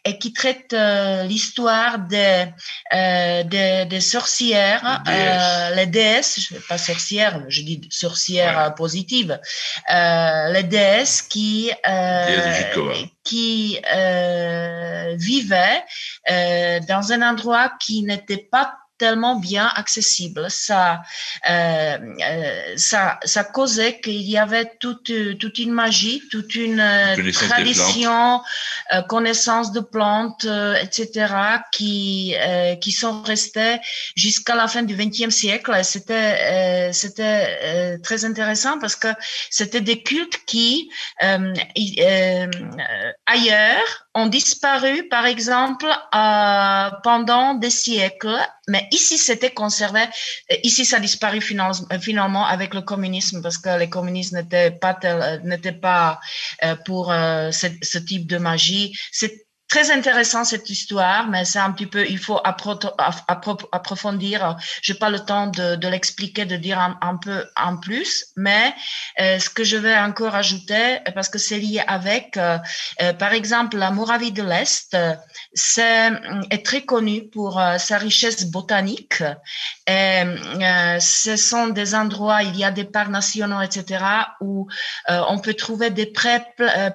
[0.06, 2.46] et qui traite euh, l'histoire des,
[2.94, 9.40] euh, des, des, sorcières, euh, les déesses, pas sorcières, je dis sorcières positives,
[9.94, 13.80] euh, les déesses qui, euh, qui
[15.16, 15.84] vivaient
[16.88, 20.50] dans un endroit qui n'était pas tellement bien accessible.
[20.50, 21.02] Ça,
[21.50, 21.98] euh,
[22.30, 28.42] euh, ça, ça causait qu'il y avait toute, toute une magie, toute une euh, tradition,
[28.94, 31.34] euh, connaissance de plantes, euh, etc.,
[31.74, 32.34] qui,
[32.80, 33.78] qui sont restées
[34.16, 35.74] jusqu'à la fin du XXe siècle.
[35.84, 39.10] C'était, c'était très intéressant parce que
[39.50, 40.90] c'était des cultes qui,
[43.26, 48.38] ailleurs, ont disparu, par exemple, euh, pendant des siècles,
[48.68, 50.02] mais ici c'était conservé.
[50.64, 54.98] Ici, ça disparu finalement avec le communisme parce que les communistes n'étaient pas
[55.44, 56.20] n'étaient pas
[56.64, 58.96] euh, pour euh, ce, type de magie.
[59.74, 64.56] Très intéressant cette histoire, mais c'est un petit peu, il faut approfondir.
[64.84, 68.72] Je n'ai pas le temps de, l'expliquer, de dire un, peu en plus, mais
[69.20, 72.60] euh, ce que je vais encore ajouter, parce que c'est lié avec, euh,
[73.02, 74.96] euh, par exemple, la Moravie de l'Est,
[75.56, 76.12] c'est
[76.52, 79.24] est très connue pour sa richesse botanique.
[79.88, 80.22] Et,
[81.00, 84.06] ce sont des endroits, il y a des parcs nationaux, etc.,
[84.40, 84.68] où
[85.08, 86.44] on peut trouver des prés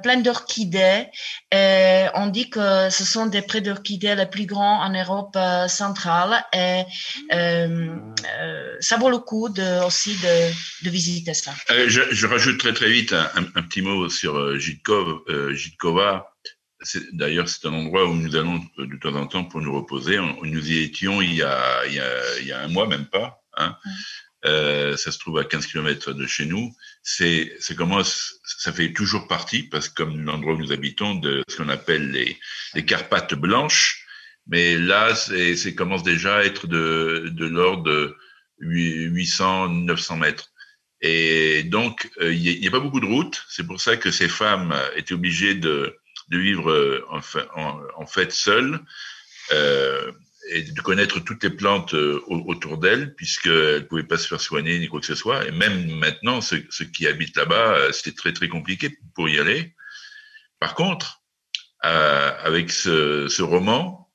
[0.04, 1.08] pleins d'orchidées.
[1.50, 5.66] Et on dit que ce sont des prés d'orchidées les plus grands en Europe euh,
[5.66, 6.82] centrale et
[7.32, 7.96] euh,
[8.40, 11.52] euh, ça vaut le coup de, aussi de, de visiter ça.
[11.86, 15.20] Je, je, rajoute très très vite un, un petit mot sur Jitkov,
[15.52, 16.34] Jitkova.
[17.12, 20.18] D'ailleurs, c'est un endroit où nous allons de temps en temps pour nous reposer.
[20.42, 23.06] Nous y étions il y a, il y a, il y a un mois, même
[23.06, 23.42] pas.
[23.56, 23.74] Hein.
[24.44, 26.72] Euh, ça se trouve à 15 km de chez nous.
[27.02, 31.42] C'est, c'est comment ça fait toujours partie, parce que comme l'endroit où nous habitons, de
[31.48, 32.38] ce qu'on appelle les,
[32.74, 34.04] les Carpates blanches.
[34.46, 38.16] Mais là, c'est, c'est commence déjà à être de, de l'ordre de
[38.60, 40.52] 800, 900 mètres.
[41.00, 43.44] Et donc, euh, il n'y a, a, pas beaucoup de routes.
[43.48, 45.96] C'est pour ça que ces femmes étaient obligées de,
[46.28, 47.20] de vivre euh, en,
[47.54, 48.80] en, en fait seules.
[49.52, 50.10] Euh,
[50.50, 54.40] et de connaître toutes les plantes euh, autour d'elle, puisqu'elle ne pouvaient pas se faire
[54.40, 55.46] soigner ni quoi que ce soit.
[55.46, 56.58] Et même maintenant, ceux,
[56.92, 59.74] qui habitent là-bas, euh, c'est très très compliqué pour y aller.
[60.60, 61.22] Par contre,
[61.84, 64.10] euh, avec ce, ce, roman,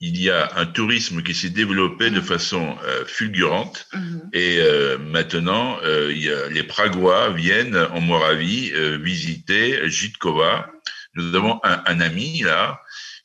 [0.00, 3.86] il y a un tourisme qui s'est développé de façon euh, fulgurante.
[3.92, 4.20] Mm-hmm.
[4.32, 10.70] Et euh, maintenant, euh, il y a, les Pragois viennent en Moravie visiter Jitkova.
[11.14, 12.80] Nous avons un, un ami là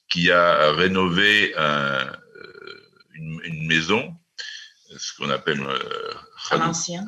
[0.09, 2.11] qui a rénové un,
[3.15, 4.15] une, une, maison,
[4.97, 6.13] ce qu'on appelle euh,
[6.51, 6.57] à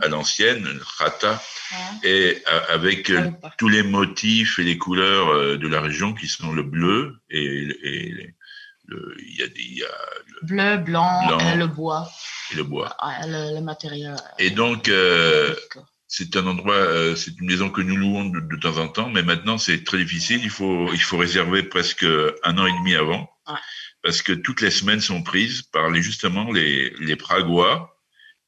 [0.07, 1.41] l'ancienne, rata,
[2.03, 6.53] et avec euh, tous les motifs et les couleurs euh, de la région qui sont
[6.53, 8.35] le bleu et, et
[8.87, 9.87] le, il y a, il y a
[10.27, 12.09] le bleu, blanc, blanc, et le bois.
[12.51, 12.95] Et le bois.
[12.99, 14.15] Ah, le, le matériel.
[14.39, 15.53] Et donc, euh,
[16.07, 19.09] c'est un endroit, euh, c'est une maison que nous louons de, de temps en temps,
[19.09, 20.41] mais maintenant c'est très difficile.
[20.43, 22.05] Il faut, il faut réserver presque
[22.43, 23.29] un an et demi avant,
[24.03, 27.96] parce que toutes les semaines sont prises par les, justement les, les Pragois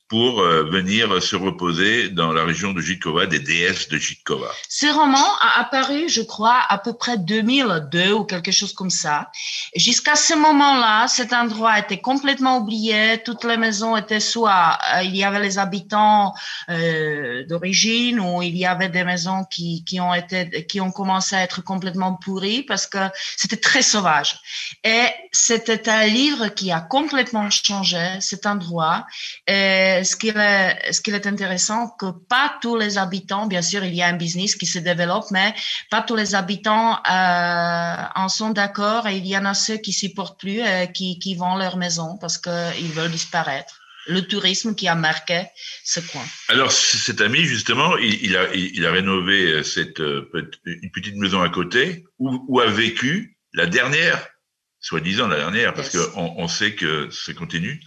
[0.10, 4.50] pour euh, venir se reposer dans la région de Jitkova, des déesses de Jitkova.
[4.68, 9.30] Ce roman a apparu, je crois, à peu près 2002 ou quelque chose comme ça.
[9.76, 13.22] Jusqu'à ce moment-là, cet endroit était complètement oublié.
[13.24, 16.34] Toutes les maisons étaient soit euh, il y avait les habitants
[16.70, 21.36] euh, d'origine ou il y avait des maisons qui, qui ont été qui ont commencé
[21.36, 22.98] à être complètement pourries parce que
[23.38, 24.40] c'était très sauvage.
[24.84, 29.06] Et c'était un livre qui a complètement changé cet endroit.
[30.04, 33.94] Ce qui est, ce qui est intéressant, que pas tous les habitants, bien sûr, il
[33.96, 35.54] y a un business qui se développe, mais
[35.90, 39.94] pas tous les habitants euh, en sont d'accord et il y en a ceux qui
[39.94, 43.76] supportent plus et qui, qui vendent leur maison parce qu'ils veulent disparaître.
[44.08, 45.44] Le tourisme qui a marqué
[45.84, 46.24] ce coin.
[46.48, 50.32] Alors cet ami justement, il, il a, il il a rénové cette euh,
[50.66, 54.26] une petite maison à côté où, où a vécu la dernière,
[54.80, 56.06] soi-disant la dernière, parce Yes.
[56.08, 57.82] que on, on sait que ça continue,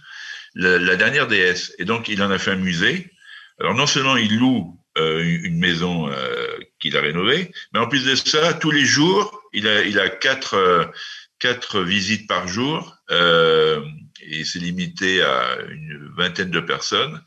[0.55, 1.73] la, la dernière déesse.
[1.79, 3.11] Et donc il en a fait un musée.
[3.59, 8.05] Alors non seulement il loue euh, une maison euh, qu'il a rénovée, mais en plus
[8.05, 10.85] de ça, tous les jours, il a, il a quatre, euh,
[11.39, 12.95] quatre visites par jour.
[13.11, 13.81] Euh,
[14.21, 17.21] et c'est limité à une vingtaine de personnes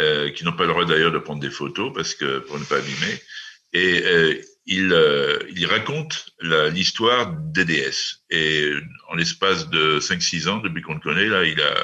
[0.00, 2.64] euh, qui n'ont pas le droit d'ailleurs de prendre des photos parce que pour ne
[2.64, 3.22] pas abîmer.
[3.72, 8.20] Et il, euh, il raconte l'histoire des déesses.
[8.30, 8.70] Et
[9.08, 11.74] en l'espace de 5-6 ans, depuis qu'on le connaît, là, il a,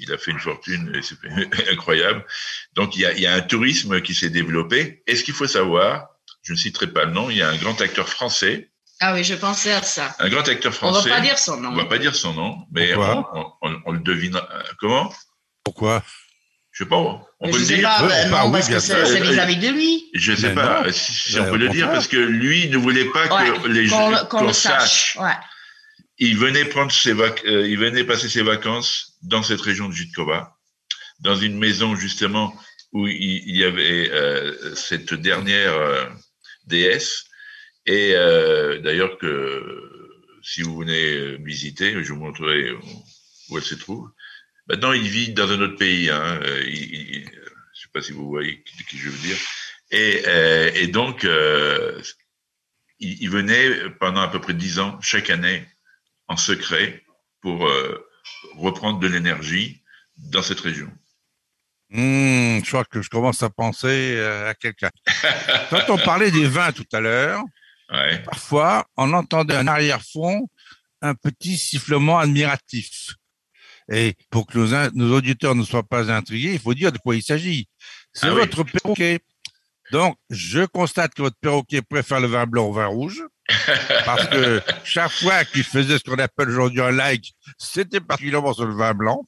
[0.00, 1.16] il a fait une fortune et c'est
[1.72, 2.24] incroyable.
[2.74, 5.02] Donc il y, a, il y a un tourisme qui s'est développé.
[5.06, 6.08] Et ce qu'il faut savoir,
[6.42, 8.70] je ne citerai pas le nom, il y a un grand acteur français,
[9.00, 10.14] Ah oui, je pensais à ça.
[10.20, 11.10] un grand acteur On va français.
[11.10, 11.70] pas dire son nom.
[11.70, 13.58] On va pas dire son nom, mais on, Pourquoi?
[13.62, 14.40] on, on- on le devine.
[14.80, 15.12] Comment?
[15.64, 16.02] Pourquoi?
[16.78, 16.96] Je sais pas.
[17.40, 17.82] On peut le dire.
[17.82, 19.06] pas, ben non, oui, parce que c'est sûr.
[19.08, 20.04] c'est vis-à-vis de lui.
[20.14, 20.92] Je sais Mais pas non.
[20.92, 24.10] si, si on peut le dire parce que lui ne voulait pas que les gens
[24.10, 25.16] le- qu'on le sache.
[25.20, 25.32] Ouais.
[26.18, 29.92] Il venait prendre ses vac- euh, il venait passer ses vacances dans cette région de
[29.92, 30.56] Jitkova,
[31.18, 32.54] dans une maison justement
[32.92, 33.16] où il,
[33.46, 36.04] il y avait euh, cette dernière euh,
[36.66, 37.24] déesse.
[37.86, 39.64] Et euh, d'ailleurs que
[40.42, 42.70] si vous venez visiter, je vous montrerai
[43.48, 44.08] où elle se trouve.
[44.68, 46.10] Maintenant, il vit dans un autre pays.
[46.10, 46.40] Hein.
[46.42, 47.24] Euh, il- il-
[47.74, 49.36] je sais pas si vous voyez qui, qui je veux dire.
[49.90, 52.00] Et, euh, et donc, euh,
[52.98, 55.66] il, il venait pendant à peu près dix ans, chaque année,
[56.26, 57.02] en secret,
[57.40, 58.06] pour euh,
[58.56, 59.82] reprendre de l'énergie
[60.16, 60.90] dans cette région.
[61.90, 64.90] Hmm, Je crois que je commence à penser euh, à quelqu'un.
[65.70, 67.42] Quand on parlait des vins tout à l'heure,
[67.90, 68.18] Ouais.
[68.22, 70.46] parfois on entendait un arrière-fond,
[71.00, 73.14] un petit sifflement admiratif.
[73.90, 74.58] Et pour que
[74.94, 77.68] nos, auditeurs ne soient pas intrigués, il faut dire de quoi il s'agit.
[78.12, 78.40] C'est Ah oui.
[78.40, 79.20] votre perroquet.
[79.90, 83.22] Donc, je constate que votre perroquet préfère le vin blanc au vin rouge,
[84.04, 88.66] parce que chaque fois qu'il faisait ce qu'on appelle aujourd'hui un like, c'était particulièrement sur
[88.66, 89.26] le vin blanc.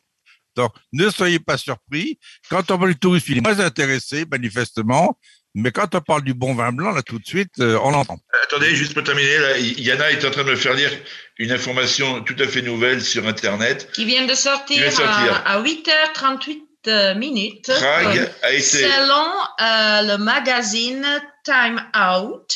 [0.57, 2.19] Donc, ne soyez pas surpris.
[2.51, 5.17] Quand on parle du tourisme, il est moins intéressé, manifestement.
[5.55, 8.19] Mais quand on parle du bon vin blanc, là, tout de suite, euh, on l'entend.
[8.45, 10.93] Attendez, juste pour terminer, là, Yana est en train de me faire lire
[11.39, 13.89] une information tout à fait nouvelle sur Internet.
[13.93, 15.43] Qui vient de sortir, Qui vient de sortir.
[15.45, 17.67] à, à 8h38 euh, minutes.
[17.67, 19.27] Prague Euh, a été, Selon
[19.61, 21.05] euh, le magazine
[21.45, 22.49] Time Out,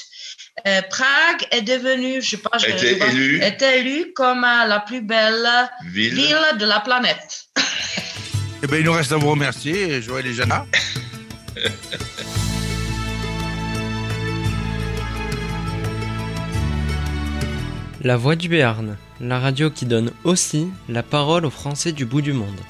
[0.67, 4.67] euh, Prague est devenue, je sais pas, je, je vois- élue est élue comme euh,
[4.67, 5.45] la plus belle
[5.87, 6.15] ville.
[6.15, 7.47] ville de la planète.
[8.63, 10.65] Eh bien, il nous reste à vous remercier, Joël et Jana.
[18.05, 22.21] La Voix du Béarn, la radio qui donne aussi la parole aux Français du bout
[22.21, 22.61] du monde.